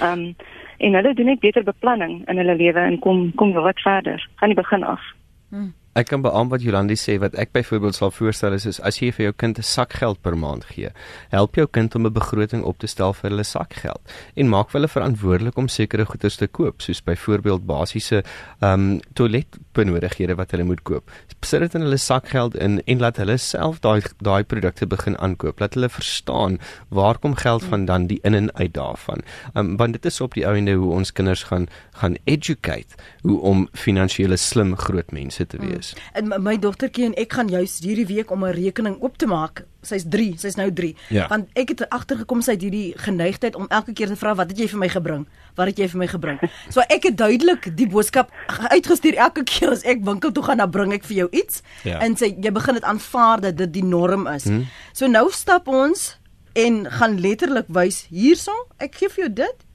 [0.02, 0.36] Ehm um,
[0.78, 4.30] en hulle doen net beter beplanning in hulle lewe en kom kom wat verder.
[4.36, 5.02] Gaan die begin af.
[5.50, 5.74] Hmm.
[5.94, 9.12] Ek kan beamoen wat Jolandi sê wat ek byvoorbeeld sal voorstel is, is as jy
[9.14, 10.90] vir jou kind 'n sakgeld per maand gee,
[11.30, 14.02] help jou kind om 'n begroting op te stel vir hulle sakgeld
[14.36, 18.24] en maak hulle verantwoordelik om sekere goederes te koop, soos byvoorbeeld basiese
[18.62, 21.12] ehm um, toiletbenodighede wat hulle moet koop.
[21.42, 25.60] Sit dit in hulle sakgeld in en laat hulle self daai daai produkte begin aankoop.
[25.60, 26.58] Laat hulle verstaan
[26.90, 29.22] waar kom geld vandaan die in en uit daarvan.
[29.54, 31.68] Ehm um, want dit is op die ou ende hoe ons kinders gaan
[32.02, 35.94] gaan educate hoe om finansiële slim groot mense te wees is.
[36.18, 39.66] En my dogtertjie en ek gaan juis hierdie week om 'n rekening oop te maak.
[39.82, 40.96] Sy's 3, sy's nou 3.
[41.10, 41.28] Ja.
[41.28, 44.58] Want ek het agtergekom sy het hierdie geneigtheid om elke keer te vra wat het
[44.60, 45.28] jy vir my gebring?
[45.56, 46.40] Wat het jy vir my gebring?
[46.74, 50.72] So ek het duidelik die boodskap uitgestuur elke keer as ek winkel toe gaan, dan
[50.72, 51.62] bring ek vir jou iets.
[51.84, 52.00] Ja.
[52.00, 54.44] En sy jy begin dit aanvaar dat dit die norm is.
[54.44, 54.66] Hmm.
[54.94, 56.18] So nou stap ons
[56.54, 59.66] en gaan letterlik wys hierso, ek gee vir jou dit.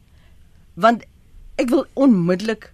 [0.74, 1.04] Want
[1.58, 2.72] ek wil onmiddellik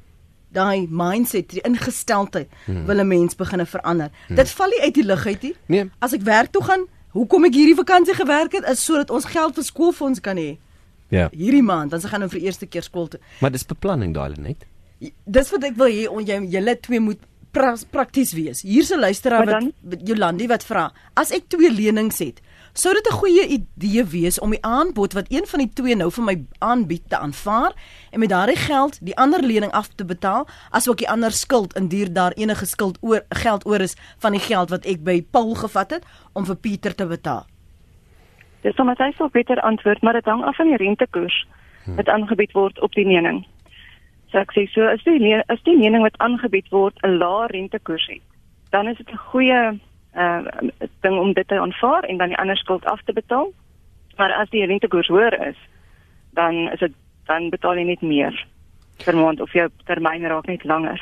[0.55, 2.87] daai mindset, die ingesteldheid hmm.
[2.87, 4.11] wil 'n mens begine verander.
[4.27, 4.37] Hmm.
[4.37, 5.55] Dit val nie uit die lug uit nie.
[5.67, 5.91] Nee.
[5.99, 9.55] As ek werk toe gaan, hoekom ek hierdie vakansie gewerk het is sodat ons geld
[9.55, 10.57] vir skoolfonds kan hê.
[11.09, 11.29] Ja.
[11.31, 13.21] Hierdie maand, dan se gaan nou vir die eerste keer skool toe.
[13.41, 14.67] Maar dis beplanning daai net.
[15.25, 17.21] Dis wat ek wil hê on jy julle twee moet
[17.55, 18.63] pra prakties wees.
[18.63, 22.41] Hier's 'n luisteraar wat Jolandi wat vra: "As ek twee lenings het,
[22.75, 26.11] sou dit 'n goeie idee wees om die aanbod wat een van die twee nou
[26.11, 27.73] vir my aanbied te aanvaar
[28.11, 32.13] en met daardie geld die ander lening af te betaal, asook die ander skuld indien
[32.13, 35.91] daar enige skuld oor geld oor is van die geld wat ek by Paul gevat
[35.91, 37.47] het om vir Pieter te betaal."
[38.63, 41.47] Dis sommer hy sal beter antwoord, maar dit hang af van die rentekoers
[41.97, 43.47] wat aangebied word op die lening.
[44.33, 47.47] So ek sê so as die le- as die lening wat aangebied word 'n lae
[47.47, 48.23] rentekoers het,
[48.71, 49.79] dan is dit 'n goeie
[50.17, 50.43] uh
[51.01, 53.53] ding om dit te aanvaar en dan die ander skuld af te betaal.
[54.17, 55.59] Maar as die rentekoers hoër is,
[56.31, 56.93] dan is dit
[57.27, 58.47] dan betaal jy net meer
[59.05, 61.01] per maand of jou termyn raak net langer.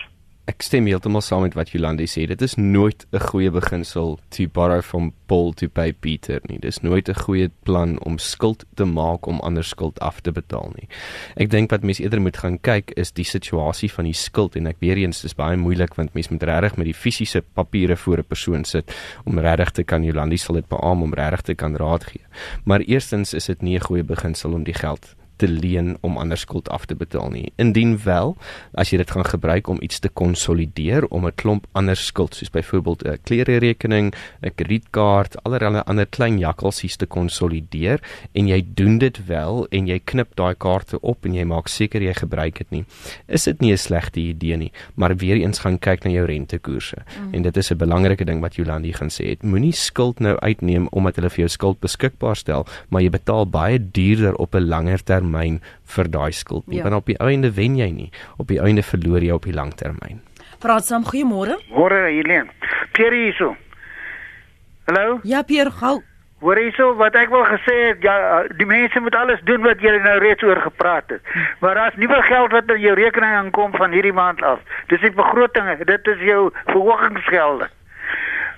[0.50, 2.24] Ek stem heeltemal saam met wat Jolandi sê.
[2.26, 6.58] Dit is nooit 'n goeie beginsel to borrow from Paul to pay Peter nie.
[6.58, 10.72] Dis nooit 'n goeie plan om skuld te maak om ander skuld af te betaal
[10.74, 10.88] nie.
[11.36, 14.66] Ek dink wat mense eerder moet gaan kyk is die situasie van die skuld en
[14.66, 18.18] ek weer eens dis baie moeilik want mense moet regtig met die fisiese papiere voor
[18.18, 18.92] 'n persoon sit
[19.24, 22.22] om regtig te kan Jolandi sal dit beamoen om regtig te kan raad gee.
[22.64, 26.38] Maar eerstens is dit nie 'n goeie beginsel om die geld te leen om ander
[26.38, 27.50] skuld af te betaal nie.
[27.62, 28.36] Indien wel,
[28.78, 32.50] as jy dit gaan gebruik om iets te konsolideer om 'n klomp ander skuld soos
[32.50, 37.98] byvoorbeeld 'n klererekening, 'n kredietkaart, allerlei ander klein jakkalsies te konsolideer
[38.32, 42.02] en jy doen dit wel en jy knip daai kaarte op en jy maak seker
[42.02, 42.84] jy gebruik dit nie.
[43.26, 46.96] Is dit nie 'n slegte idee nie, maar weer eens gaan kyk na jou rentekoerse.
[46.96, 47.34] Mm.
[47.34, 49.26] En dit is 'n belangrike ding wat Jolandi gaan sê.
[49.26, 53.46] Het moenie skuld nou uitneem omdat hulle vir jou skuld beskikbaar stel, maar jy betaal
[53.46, 55.31] baie duurder op 'n langer termyn
[55.96, 56.78] vir daai skuld nie.
[56.80, 56.82] Ja.
[56.88, 58.10] Want op die einde wen jy nie.
[58.36, 60.20] Op die einde verloor jy op die langtermyn.
[60.62, 61.58] Praat saam, goeiemôre.
[61.74, 62.50] Môre Helene.
[62.92, 63.56] Pierre hierso.
[64.86, 65.20] Hallo?
[65.22, 66.02] Ja, Pierre, gou.
[66.42, 68.14] Hoor hierso wat ek wil gesê het, ja,
[68.58, 71.34] die mense moet alles doen wat julle nou reeds oor gepraat het.
[71.62, 74.58] Maar daar's nuwe geld wat in jou rekening aankom van hierdie maand af.
[74.90, 77.70] Dis die begroting, dit is jou verhogingsgelde.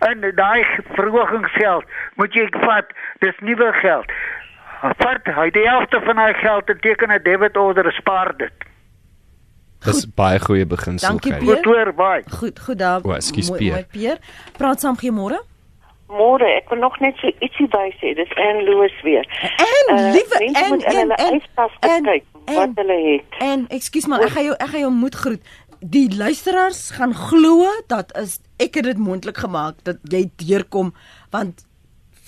[0.09, 0.65] En daai
[0.97, 1.85] verhogingsgeld
[2.17, 4.17] moet jy vat, dis nuwe geld.
[4.85, 8.53] Vat hy die helfte van daai geld en teken 'n debit order, spaar dit.
[9.85, 11.09] Dis baie goeie beginsel.
[11.09, 11.35] Dankie.
[11.37, 11.57] Pierre.
[11.57, 12.23] Goed hoor, baie.
[12.39, 13.01] Goed, goed daar.
[13.05, 13.73] O, ekskuus, Pierre.
[13.85, 14.19] mooi, Pierre.
[14.57, 15.41] Praat saam, goeiemôre.
[16.09, 18.15] Môre, ek wil nog net so ietsie by sê.
[18.15, 19.25] Dis Anne Loos weer.
[19.57, 21.41] En Eh, liewe en en en en
[22.05, 23.25] kyk wat en hulle het.
[23.41, 25.41] en ekskuus man, ek gaan jou ek gaan jou moed groet.
[25.81, 30.95] Die luisteraars gaan glo dat is ek het dit moontlik gemaak dat jy deurkom
[31.31, 31.65] want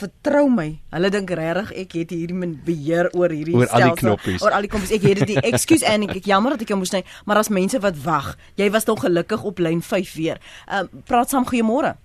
[0.00, 0.68] vertrou my.
[0.94, 4.44] Hulle dink regtig ek het hierdie min beheer oor hierdie Oor al die stelsel, knoppies.
[4.44, 4.92] Oor al die knoppies.
[4.96, 5.42] Ek het dit.
[5.52, 8.34] Ekskuus en ek, ek jammer dat ek jou moes sny, maar as mense wat wag.
[8.60, 10.40] Jy was nog gelukkig op lyn 5 weer.
[10.68, 11.96] Ehm um, praat saam goeiemôre.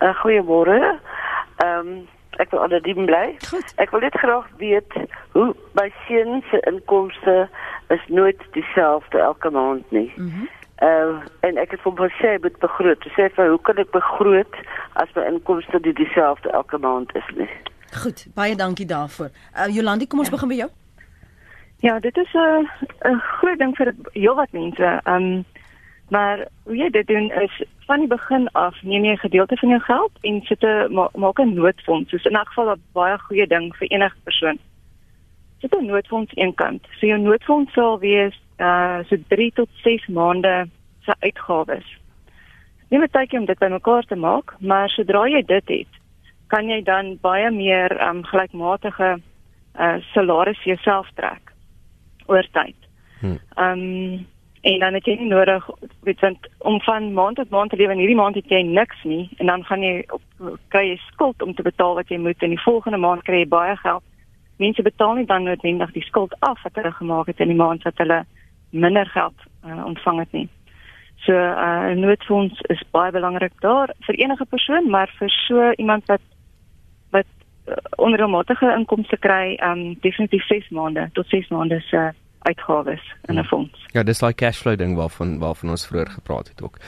[0.00, 0.78] Uh, Goeiemôre.
[1.64, 2.08] Ehm um,
[2.40, 3.26] ek wil anoniem bly.
[3.50, 3.74] Goed.
[3.76, 4.94] Ek wil net graag weet
[5.34, 7.48] hoe my seun se inkomste
[7.92, 10.12] is nooit dieselfde elke maand nie.
[10.16, 10.26] Mhm.
[10.26, 13.06] Mm uh, en ek het hom gesê moet begroot.
[13.16, 14.54] Sê vir hoe kan ek begroot
[15.02, 17.48] as my inkomste nie dieselfde elke maand is nie?
[18.02, 19.30] Goed, baie dankie daarvoor.
[19.56, 20.70] Uh, Jolandi, kom ons begin by jou.
[21.80, 22.68] Ja, dit is 'n
[23.08, 25.00] 'n groot ding vir heelwat mense.
[25.04, 25.44] Ehm um,
[26.10, 29.68] maar hoe jy dit doen is van die begin af neem jy 'n gedeelte van
[29.68, 32.10] jou geld en sit 'n ma maak 'n noodfonds.
[32.10, 34.58] Dis in elk geval 'n baie goeie ding vir enige persoon.
[35.58, 36.86] Sit 'n noodfonds eenkant.
[36.98, 40.68] So jou noodfonds sal wees uh so 3 tot 6 maande
[41.04, 41.86] se uitgawes.
[42.88, 45.92] Neem 'n tydjie om dit bymekaar te maak, maar sodra jy dit het,
[46.46, 49.20] kan jy dan baie meer um, gelykmatige
[49.78, 51.52] uh salaris vir jouself trek
[52.26, 52.76] oor tyd.
[53.20, 53.36] Hm.
[53.56, 54.26] Ehm um,
[54.60, 55.68] en dan het jy nie nodig
[56.04, 59.04] weet want om van maand tot maand te lewe en hierdie maand het jy niks
[59.08, 60.22] nie en dan gaan jy op
[60.68, 63.48] kry jy skuld om te betaal wat jy moet en die volgende maand kry jy
[63.48, 64.04] baie geld.
[64.60, 67.88] Mense betaal nie dan noodwendig die skuld af wat hulle gemaak het in die maand
[67.88, 68.24] wat hulle
[68.70, 69.34] minder geld
[69.66, 70.48] uh, ontvang het nie.
[71.16, 76.06] So uh, 'n noodfonds is baie belangrik daar vir enige persoon, maar vir so iemand
[76.06, 76.20] wat
[77.10, 77.26] wat
[77.66, 83.44] uh, onreëlmatige inkomste kry, um definitief 6 maande tot 6 maande se uitgawes in 'n
[83.44, 83.86] fonds.
[83.92, 86.78] Ja, dis daai cashflow ding waarvan waarvan ons vroeër gepraat het ook.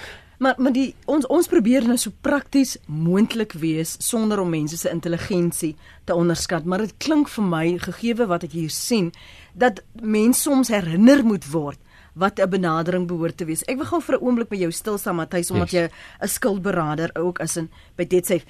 [0.43, 4.91] Maar maar die ons ons probeer nou so prakties moontlik wees sonder om mense se
[4.91, 5.77] intelligensie
[6.09, 9.13] te onderskat, maar dit klink vir my gegeewe wat ek hier sien
[9.55, 11.79] dat mense soms herinner moet word
[12.19, 13.63] wat 'n benadering behoort te wees.
[13.69, 15.81] Ek wil gou vir 'n oomblik by jou stil staan Matthys omdat Yes.
[15.81, 15.91] jy
[16.23, 18.45] 'n skuldberader ook is in by DebtSafe.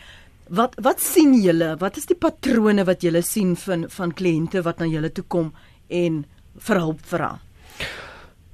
[0.48, 1.76] Wat wat sien julle?
[1.78, 5.52] Wat is die patrone wat julle sien van van kliënte wat na julle toe kom
[5.88, 6.24] en
[6.56, 7.40] vir hulp vra?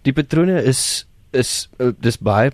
[0.02, 2.50] Die patrone is is uh, dis baie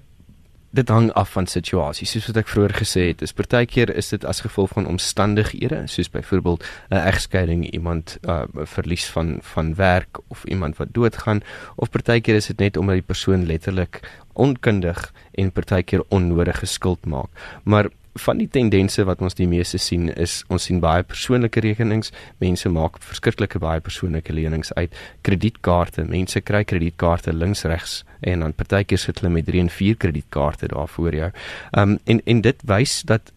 [0.75, 2.07] dit hang af van situasie.
[2.07, 6.11] Soos wat ek vroeër gesê het, is partykeer is dit as gevolg van omstandighede, soos
[6.11, 8.43] byvoorbeeld 'n egskeiding, iemand uh
[8.75, 11.43] verlies van van werk of iemand wat doodgaan,
[11.77, 14.01] of partykeer is dit net omdat die persoon letterlik
[14.33, 17.31] onkundig en partykeer onnodige skuld maak.
[17.63, 22.13] Maar van die tendense wat ons die meeste sien is ons sien baie persoonlike rekenings.
[22.43, 24.95] Mense maak verskriklike baie persoonlike lenings uit.
[25.27, 29.97] Kredietkaarte, mense kry kredietkaarte links regs en dan partykeer sit hulle met 3 en 4
[29.97, 31.31] kredietkaarte daar voor jou.
[31.73, 33.33] Um en en dit wys dat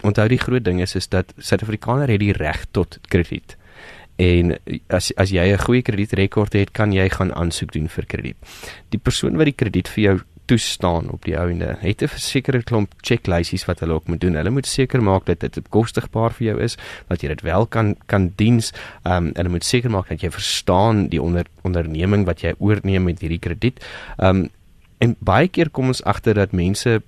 [0.00, 3.56] onthou die groot ding is is dat Suid-Afrikaner het die reg tot krediet.
[4.22, 4.54] En
[4.88, 8.36] as as jy 'n goeie kredietrekord het, kan jy gaan aansoek doen vir krediet.
[8.90, 10.20] Die persoon wat die krediet vir jou
[10.52, 11.76] toestaan op die ouende.
[11.80, 14.34] Het 'n versekerde klomp checklysies wat hulle ook moet doen.
[14.34, 16.76] Hulle moet seker maak dat dit bekostigbaar vir jou is,
[17.08, 18.72] dat jy dit wel kan kan diens.
[19.02, 23.02] Ehm um, hulle moet seker maak dat jy verstaan die onder, onderneming wat jy oorneem
[23.02, 23.84] met hierdie krediet.
[24.18, 24.48] Ehm um,
[24.98, 27.02] en baie keer kom ons agter dat mense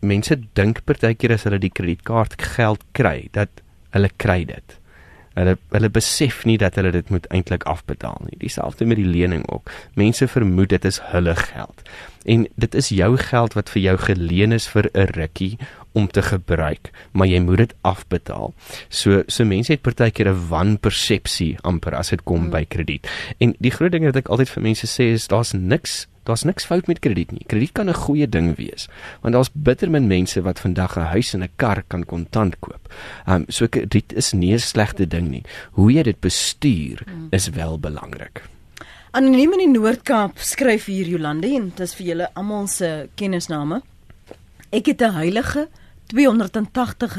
[0.00, 3.48] mense dink partykeer as hulle die kredietkaart geld kry, dat
[3.90, 4.79] hulle kry dit.
[5.34, 8.38] Hulle hulle besef nie dat hulle dit moet eintlik afbetaal nie.
[8.38, 9.70] Dieselfde met die lening ook.
[9.94, 11.82] Mense vermoed dit is hulle geld
[12.24, 15.58] en dit is jou geld wat vir jou geleen is vir 'n rukkie
[15.92, 18.54] om te gebruik, maar jy moet dit afbetaal.
[18.88, 22.50] So so mense het partykeer 'n wanpersepsie amper as dit kom hmm.
[22.50, 23.08] by krediet.
[23.38, 26.64] En die groot ding wat ek altyd vir mense sê is daar's niks Daar's niks
[26.64, 27.44] fout met krediet nie.
[27.46, 28.88] Krediet kan 'n goeie ding wees,
[29.22, 32.92] want daar's bitter min mense wat vandag 'n huis en 'n kar kan kontant koop.
[33.26, 35.44] Ehm um, so krediet is nie 'n slegte ding nie.
[35.72, 37.26] Hoe jy dit bestuur hmm.
[37.30, 38.42] is wel belangrik.
[39.10, 43.82] Anoniem in die Noord-Kaap skryf hier Jolande en dit is vir julle almal se kennisname.
[44.70, 45.68] Ek het 'n heilige
[46.14, 47.18] R280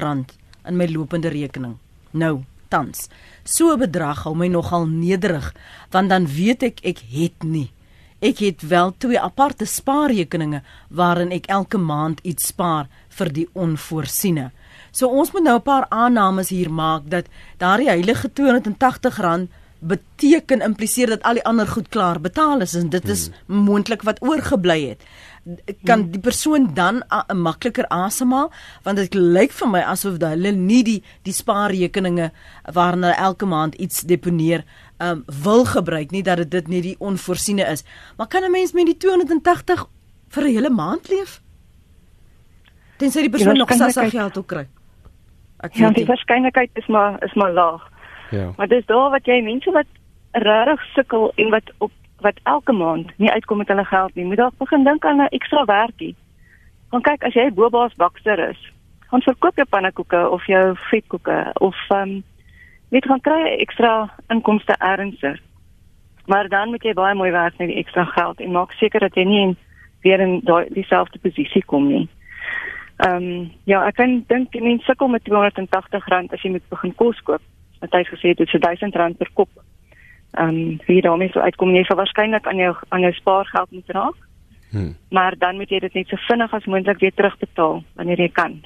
[0.68, 1.78] in my lopende rekening.
[2.12, 3.10] Nou, tans.
[3.43, 5.54] So 'n bedrag hou my nogal nederig,
[5.89, 7.72] want dan weet ek ek het nie.
[8.22, 12.86] Ek het wel twee aparte spaarrekeninge waarin ek elke maand iets spaar
[13.17, 14.51] vir die onvoorsiene.
[14.91, 17.26] So ons moet nou 'n paar aannames hier maak dat
[17.57, 19.49] daardie heilige R280
[19.82, 23.63] beteken impliseer dat al die ander goed klaar betaal is en dit is hmm.
[23.65, 25.05] moontlik wat oorgebly het
[25.89, 26.11] kan hmm.
[26.13, 28.51] die persoon dan 'n makliker asemhaal
[28.84, 32.32] want dit lyk vir my asof hulle nie die die spaarrekeninge
[32.74, 34.63] waarna hulle elke maand iets deponeer
[35.02, 37.84] um, wil gebruik nie dat dit dit nie die onvoorsiene is.
[38.18, 39.86] Maar kan 'n mens met die 280
[40.28, 41.41] vir 'n hele maand leef?
[42.97, 44.68] Tensy die persoon nog sassa geld ook kry.
[45.60, 47.89] Ek ja die waarskynlikheid is maar is maar laag.
[48.32, 48.54] Ja.
[48.58, 49.86] Maar dis daar wat jy mense wat
[50.32, 51.91] regtig sukkel en wat op
[52.22, 55.34] wat elke maand nie uitkom met hulle geld nie, moet dalk begin dink aan 'n
[55.38, 56.16] ekstra werkie.
[56.89, 58.72] Want kyk, as jy bobaas bakster is,
[59.10, 62.24] gaan verkoop jou pannekoeke of jou vetkoeke of um,
[62.92, 65.39] net gaan kry ekstra inkomste ernstig.
[66.30, 69.16] Maar dan moet jy baie mooi werk met die ekstra geld en maak seker dat
[69.16, 69.58] jy nie in
[70.02, 72.08] weer in daai dieselfde posisie kom nie.
[73.02, 77.22] Ehm um, ja, ek kan dink mense sukkel met R280 as jy moet begin kos
[77.26, 77.42] koop
[77.82, 79.50] wat hy gesê het dit is R1000 per kop.
[80.38, 83.96] Ehm um, wie daarmee sou uitkom jy sal waarskynlik aan jou aan jou spaargeld moet
[83.98, 84.20] raak.
[84.72, 84.94] Hmm.
[85.10, 88.62] Maar dan moet jy dit net so vinnig as moontlik weer terugbetaal wanneer jy kan.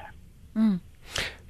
[0.54, 0.80] Hmm.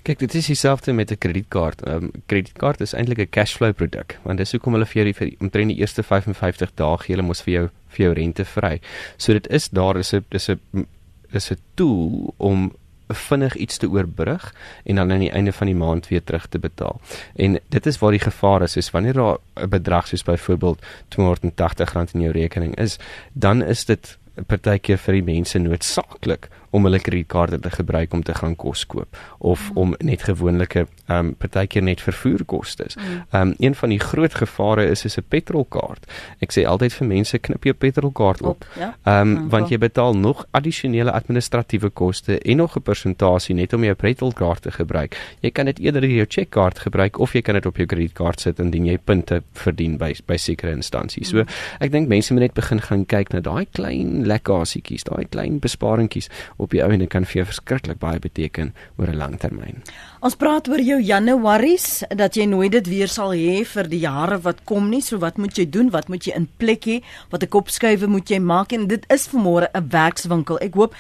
[0.06, 1.82] Kyk, dit is dieselfde met 'n kredietkaart.
[1.82, 5.68] 'n um, Kredietkaart is eintlik 'n cashflow produk, want dis hoekom hulle vir vir omtrent
[5.68, 8.80] die eerste 55 dae gee hulle mos vir jou vir jou rente vry.
[9.18, 10.86] So dit is daar is 'n dis 'n
[11.34, 12.76] is 'n tool om
[13.10, 14.53] vinnig iets te oorbrug
[14.86, 17.01] en dan aan die einde van die maand weer terug te betaal.
[17.36, 22.14] En dit is waar die gevaar is, is wanneer daar 'n bedrag soos byvoorbeeld R280
[22.14, 22.97] in jou rekening is,
[23.34, 28.34] dan is dit partykeer vir die mense noodsaaklik om hulle kredietkaarte te gebruik om te
[28.36, 29.78] gaan kos koop of mm.
[29.78, 32.88] om net gewoonlike ehm um, partykeer net vervoerkoste.
[32.96, 33.22] Mm.
[33.32, 36.06] Ehm um, een van die groot gevare is is 'n petrolkaart.
[36.40, 38.66] Ek sê altyd vir mense knip jou petrolkaart op.
[38.80, 38.96] Ja.
[39.04, 43.74] Ehm um, mm, want jy betaal nog addisionele administratiewe koste en nog 'n persentasie net
[43.74, 45.18] om jou petrolkaart te gebruik.
[45.42, 48.60] Jy kan dit eerder jou checkkaart gebruik of jy kan dit op jou kredietkaart sit
[48.60, 51.30] indien jy punte verdien by by sekere instansies.
[51.30, 51.46] So
[51.80, 56.30] ek dink mense moet net begin gaan kyk na daai klein lekkasietjies, daai klein besparingkies
[56.66, 59.84] op die ouene kan vir jou verskriklik baie beteken oor 'n lang termyn.
[60.22, 64.39] Ons praat oor jou Januaries dat jy nooit dit weer sal hê vir die jare
[64.41, 65.01] wat kom nie.
[65.01, 65.89] So wat moet jy doen?
[65.89, 67.01] Wat moet jy in plek hê?
[67.30, 68.72] Wat 'n kopskuive moet jy maak?
[68.74, 70.57] En dit is vanmôre 'n werkswinkel.
[70.59, 70.95] Ek hoop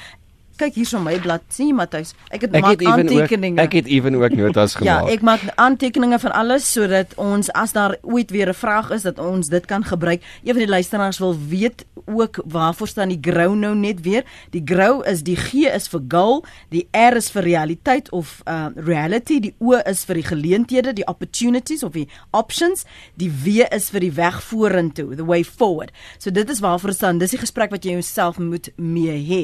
[0.59, 2.13] kyk hier so my blad sien Matthys.
[2.29, 3.61] Ek het ek maak aantekeninge.
[3.61, 5.07] ek het ewen ook notas gemaak.
[5.07, 9.01] ja ek maak aantekeninge van alles sodat ons as daar ooit weer 'n vraag is
[9.01, 10.23] dat ons dit kan gebruik.
[10.43, 14.23] Een van die luisteraars wil weet ook waarvoor staan die grow nou net weer?
[14.49, 18.67] Die grow is die G is vir goal die R is vir realiteit of uh,
[18.75, 22.85] reality die O is vir die geleenthede die opportunities of die options
[23.15, 25.91] die W is vir die weg vorentoe the way forward.
[26.17, 27.17] So dit is waarvoor staan.
[27.17, 29.41] Dis die gesprek wat jy jouself moet mee hê.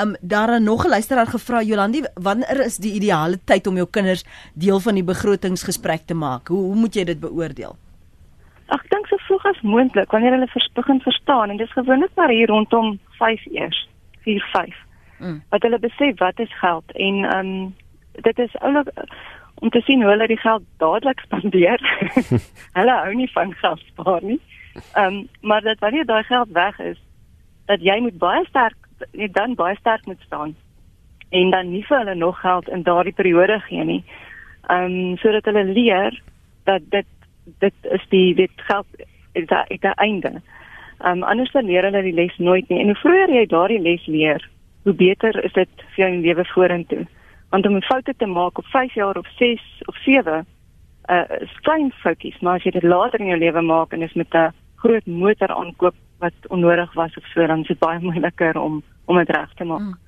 [0.00, 3.76] Um, daar daar 'n nog 'n luisteraar gevra Jolandi, wanneer is die ideale tyd om
[3.76, 4.24] jou kinders
[4.54, 6.48] deel van die begrotingsgesprek te maak?
[6.48, 7.76] Hoe hoe moet jy dit beoordeel?
[8.66, 12.28] Ek dink so vroeg as moontlik wanneer hulle vers, begin verstaan en dis gewoonlik maar
[12.28, 13.88] hier rondom 5 eers,
[14.20, 14.74] 4 5.
[15.18, 15.42] Mm.
[15.48, 17.74] Wat hulle besef wat is geld en ehm um,
[18.12, 18.88] dit is oulik
[19.54, 21.80] om te sien hoe hulle die geld dadelik spandeer.
[22.78, 24.40] hulle hou nie van geld spaar nie.
[24.92, 26.98] Ehm um, maar dat wanneer daai geld weg is,
[27.64, 30.54] dat jy moet baie sterk jy dan baie sterk moet staan
[31.30, 34.02] en dan nie vir hulle nog geld in daardie periode gee nie.
[34.68, 36.22] Ehm um, sodat hulle leer
[36.64, 37.06] dat dit
[37.58, 38.86] dit is die dit geld
[39.32, 40.32] is daar is daar einde.
[40.98, 42.80] Ehm um, anders dan leer hulle die les nooit nie.
[42.80, 44.48] En hoe vroeër jy daardie les leer,
[44.82, 47.06] hoe beter is dit vir jou lewe vorentoe.
[47.50, 50.46] Want om foute te maak op 5 jaar of 6 of 7
[51.10, 51.22] uh
[51.60, 54.52] klein foutjies, maar as jy dit later in jou lewe maak en is met 'n
[54.76, 55.94] groot motor aankoop
[56.24, 59.64] wat onnodig was of so, dan is dit baie moeiliker om om dit reg te
[59.68, 59.84] maak.
[59.84, 59.98] Mm.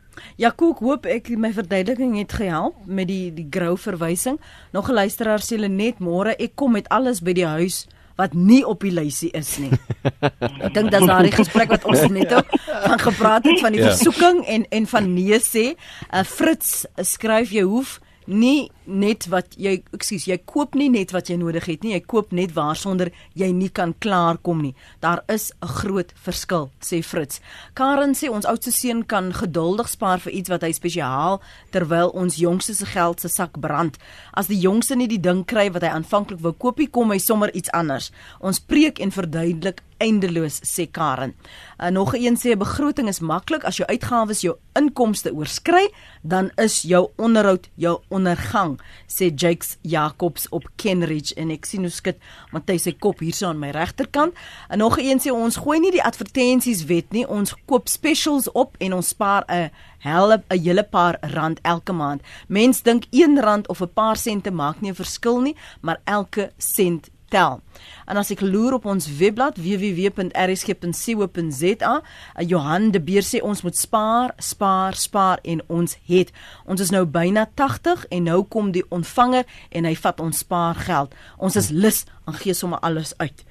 [0.41, 4.41] Ja, koek, hoop ek my verduideliking het gehelp met die die grou verwysing.
[4.73, 7.87] Nog 'n luisteraar sê hulle net môre ek kom met alles by die huis
[8.17, 9.73] wat nie op die lysie is nie.
[10.67, 13.93] ek dink dis daai gesprek wat ons net van gepraat het van die ja.
[13.93, 15.77] versoeking en en van nee sê.
[16.13, 21.31] Uh, Fritz skryf jy hoef nie net wat jy ekskuus jy koop nie net wat
[21.31, 24.75] jy nodig het nie jy koop net waarsonder jy nie kan klaarkom nie.
[25.01, 27.41] Daar is 'n groot verskil sê Fritz
[27.75, 32.37] Karen sê ons oudste seun kan geduldig spaar vir iets wat hy spesiaal terwyl ons
[32.37, 33.99] jongste se geld se sak brand.
[34.33, 37.19] As die jongste nie die ding kry wat hy aanvanklik wou koop nie kom hy
[37.19, 38.11] sommer iets anders.
[38.41, 41.35] Ons preek en verduidelik eindeloos sê Karen.
[41.79, 45.91] Uh, nog een sê 'n begroting is maklik as jou uitgawes jou inkomste oorskry,
[46.23, 51.91] dan is jou onderhoud jou ondergang, sê Jakes Jacobs op Kenridge en ek sien hoe
[51.91, 52.17] skud
[52.53, 54.35] Matthys se kop hierso aan my regterkant.
[54.69, 58.77] En nog een sê ons gooi nie die advertensies wet nie, ons koop specials op
[58.79, 62.23] en ons spaar 'n hele 'n hele paar rand elke maand.
[62.49, 66.53] Mens dink 1 rand of 'n paar sente maak nie 'n verskil nie, maar elke
[66.59, 67.61] sent tel.
[68.07, 72.03] En as ek loer op ons webblad www.rsg.co.za,
[72.35, 76.33] eh, Johan de Beer sê ons moet spaar, spaar, spaar en ons het.
[76.65, 81.15] Ons is nou byna 80 en nou kom die ontvanger en hy vat ons spaargeld.
[81.39, 83.45] Ons is lus en gee sommer alles uit.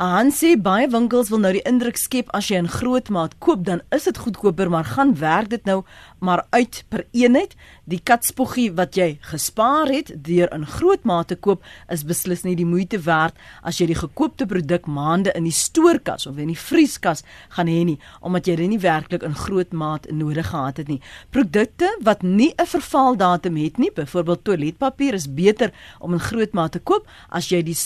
[0.00, 3.66] Han sê baie winkels wil nou die indruk skep as jy in groot maat koop
[3.68, 5.82] dan is dit goedkoper maar gaan werk dit nou
[6.24, 7.52] maar uit per eenheid.
[7.84, 12.54] Die katspoggie wat jy gespaar het deur in groot maat te koop is beslis nie
[12.56, 16.56] die moeite werd as jy die gekoopte produk maande in die stoorkas of in die
[16.56, 17.20] vrieskas
[17.58, 21.02] gaan hê nie omdat jy dit nie werklik in groot maat nodig gehad het nie.
[21.28, 26.72] Produkte wat nie 'n vervaldatum het nie byvoorbeeld toiletpapier is beter om in groot maat
[26.72, 27.76] te koop as jy die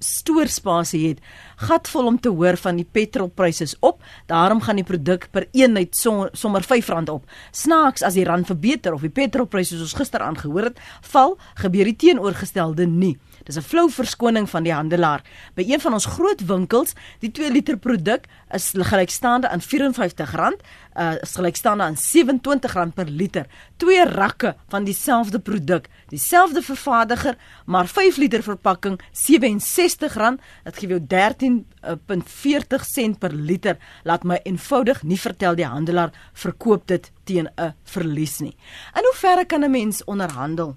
[0.00, 1.20] stoorspasie het.
[1.60, 4.02] Gatvol om te hoor van die petrolpryse is op.
[4.26, 7.28] Daarom gaan die produk per eenheid sommer R5 op.
[7.52, 10.80] Snaaks as die rand verbeter of die petrolpryse soos ons gister aangehoor het,
[11.12, 13.16] val, gebeur die teenoorgestelde nie.
[13.44, 15.22] Dis 'n flou verskoning van die handelaar.
[15.54, 20.60] By een van ons groot winkels, die 2 liter produk is gelykstaande aan R54,
[20.96, 23.46] uh is gelykstaande aan R27 per liter.
[23.76, 27.36] Twee rakke van dieselfde produk, dieselfde vervaardiger,
[27.66, 30.38] maar 5 liter verpakking R67.
[30.64, 33.76] Dit gee jou 13.40 sent per liter.
[34.04, 38.56] Laat my eenvoudig nie vertel die handelaar verkoop dit teen 'n verlies nie.
[38.94, 40.76] In hoeverre kan 'n mens onderhandel?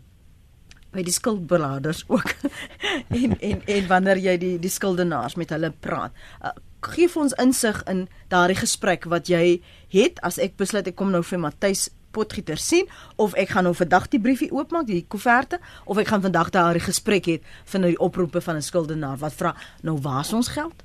[0.94, 2.36] By die skuldberaders ook
[3.22, 6.14] en en en wanneer jy die die skuldenaars met hulle praat.
[6.42, 6.54] Uh,
[6.94, 9.60] gee vir ons insig in daardie gesprek wat jy
[9.94, 13.74] het as ek besluit ek kom nou vir Matthys Potgieter sien of ek gaan nou
[13.74, 15.58] vandag die briefie oopmaak die koeverte
[15.90, 19.34] of ek gaan vandag daardie gesprek het van nou die oproepe van 'n skuldenaar wat
[19.34, 20.84] vra nou waar is ons geld?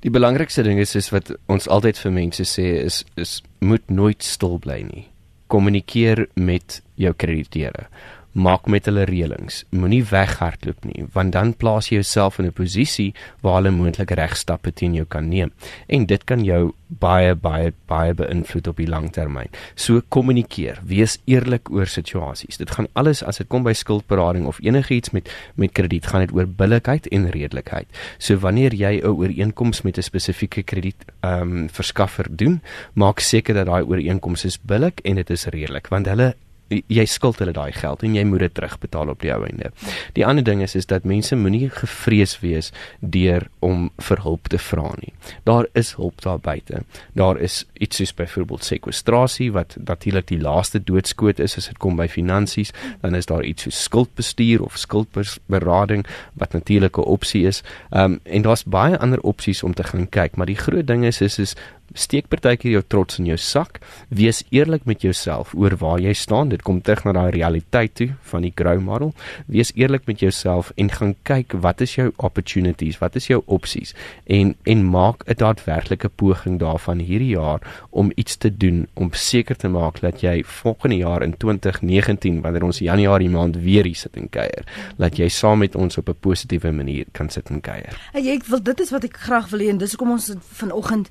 [0.00, 4.22] Die belangrikste ding is is wat ons altyd vir mense sê is is moet nooit
[4.22, 5.08] stil bly nie.
[5.46, 7.88] Kommunikeer met jou krediteure
[8.36, 9.62] maak met hulle reëlings.
[9.72, 14.72] Moenie weghardloop nie, want dan plaas jy jouself in 'n posisie waar hulle moontlik regstappe
[14.72, 15.52] teen jou kan neem.
[15.88, 19.48] En dit kan jou baie baie baie beïnvloed op die lang termyn.
[19.74, 22.56] So kommunikeer, wees eerlik oor situasies.
[22.56, 26.32] Dit gaan alles as dit kom by skuldberading of enigiets met met krediet, gaan dit
[26.32, 27.86] oor billikheid en redelikheid.
[28.18, 32.60] So wanneer jy 'n ooreenkoms met 'n spesifieke krediet ehm um, verskaffer doen,
[32.94, 36.34] maak seker dat daai ooreenkoms is billik en dit is redelik, want hulle
[36.68, 39.70] jy skuld hulle daai geld en jy moet dit terugbetaal op die ou einde.
[40.18, 44.58] Die ander ding is is dat mense moenie gevrees wees deur om vir hulp te
[44.58, 45.12] vra nie.
[45.48, 46.82] Daar is hulp daar buite.
[47.14, 51.96] Daar is iets soos byvoorbeeld sekwestrasie wat natuurlik die laaste doodskoot is as dit kom
[51.96, 57.62] by finansies, dan is daar iets soos skuldbestuur of skuldberading wat natuurlik 'n opsie is.
[57.90, 61.04] Ehm um, en daar's baie ander opsies om te gaan kyk, maar die groot ding
[61.04, 61.54] is is is
[61.94, 63.80] Steek partykeer jou trots in jou sak.
[64.08, 66.48] Wees eerlik met jouself oor waar jy staan.
[66.48, 69.14] Dit kom terug na daai realiteit toe van die grow model.
[69.46, 72.98] Wees eerlik met jouself en gaan kyk wat is jou opportunities?
[72.98, 73.94] Wat is jou opsies?
[74.26, 77.60] En en maak 'n daadwerklike poging daarvan hierdie jaar
[77.90, 82.62] om iets te doen om seker te maak dat jy volgende jaar in 2019 wanneer
[82.62, 84.64] ons Januarie maand weer hier sit en kuier,
[84.96, 88.10] dat jy saam met ons op 'n positiewe manier kan sit en kuier.
[88.12, 91.10] Hey, ek wil dit is wat ek graag wil hê en dis hoekom ons vanoggend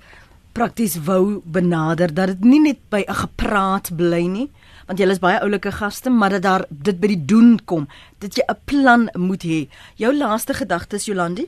[0.56, 4.50] prakties wou benader dat dit nie net by 'n gepraat bly nie
[4.88, 7.88] want julle is baie oulike gaste maar dat daar dit by die doen kom
[8.20, 9.68] dat jy 'n plan moet hê.
[9.96, 11.46] Jou laaste gedagtes Jolandi?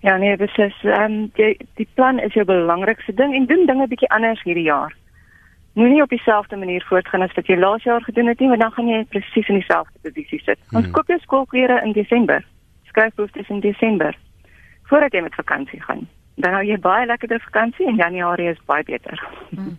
[0.00, 0.74] Ja nee beslis.
[0.82, 4.64] Ehm um, die die plan is jou belangrikste ding en doen dinge bietjie anders hierdie
[4.64, 4.92] jaar.
[5.74, 8.72] Moenie op dieselfde manier voortgaan as wat jy laas jaar gedoen het nie want dan
[8.72, 10.58] gaan jy presies in dieselfde posisie sit.
[10.72, 10.92] Ons hmm.
[10.92, 12.44] koop jou skoolklere in Desember
[12.84, 14.16] skryfbehoeftes in Desember
[14.82, 16.08] voordat jy met vakansie gaan
[16.40, 19.20] dan hou jy baie lekkerder vakansie en Januarie is baie beter.
[19.50, 19.76] Hmm.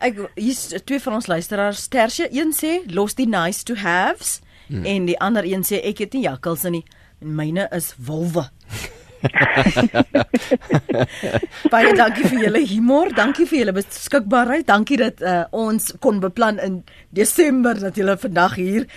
[0.00, 1.88] Ek hier's twee van ons luisteraars.
[1.92, 4.38] Tersie een sê los die nice to haves
[4.68, 4.86] hmm.
[4.86, 6.86] en die ander een sê ek het nie jakkals in nie.
[7.20, 8.48] En myne is wolwe.
[11.72, 16.58] Baie dankie vir julle humor, dankie vir julle beskikbaarheid, dankie dat uh, ons kon beplan
[16.62, 16.74] in
[17.16, 18.90] Desember dat julle vandag hier uh,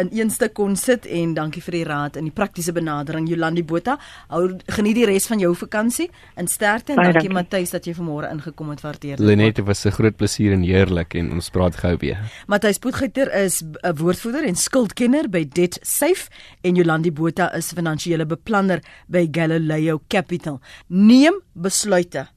[0.00, 3.98] in eenste kon sit en dankie vir die raad en die praktiese benadering Jolandi Botha.
[4.32, 4.44] Hou
[4.74, 7.34] geniet die res van jou vakansie en sterkte en dankie, dankie.
[7.38, 9.16] Matthys dat jy vanmôre ingekom het waardeer.
[9.22, 12.18] Lenette was 'n groot plesier en heerlik en ons praat gou weer.
[12.46, 16.28] Matthys Potgieter is 'n woordvoerder en skuldkenner by Debt Safe
[16.62, 19.59] en Jolandi Botha is finansiële beplanner by Galileo
[20.08, 20.60] Capital.
[20.88, 22.28] Neem besluite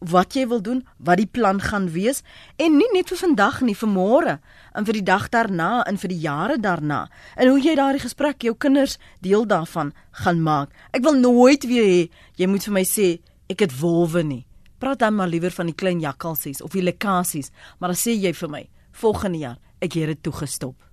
[0.00, 2.22] wat jy wil doen, wat die plan gaan wees
[2.56, 4.36] en nie net vir vandag nie, vir môre
[4.76, 7.02] en vir die dag daarna en vir die jare daarna.
[7.36, 9.92] En hoe jy daardie gesprek jou kinders deel daarvan
[10.24, 10.72] gaan maak.
[10.96, 12.02] Ek wil nooit weer hê
[12.40, 13.10] jy moet vir my sê
[13.50, 14.46] ek het wolwe nie.
[14.80, 18.32] Praat dan maar liewer van die klein jakkalsies of die lekasies, maar dan sê jy
[18.32, 20.89] vir my volgende jaar ek het dit toegestop.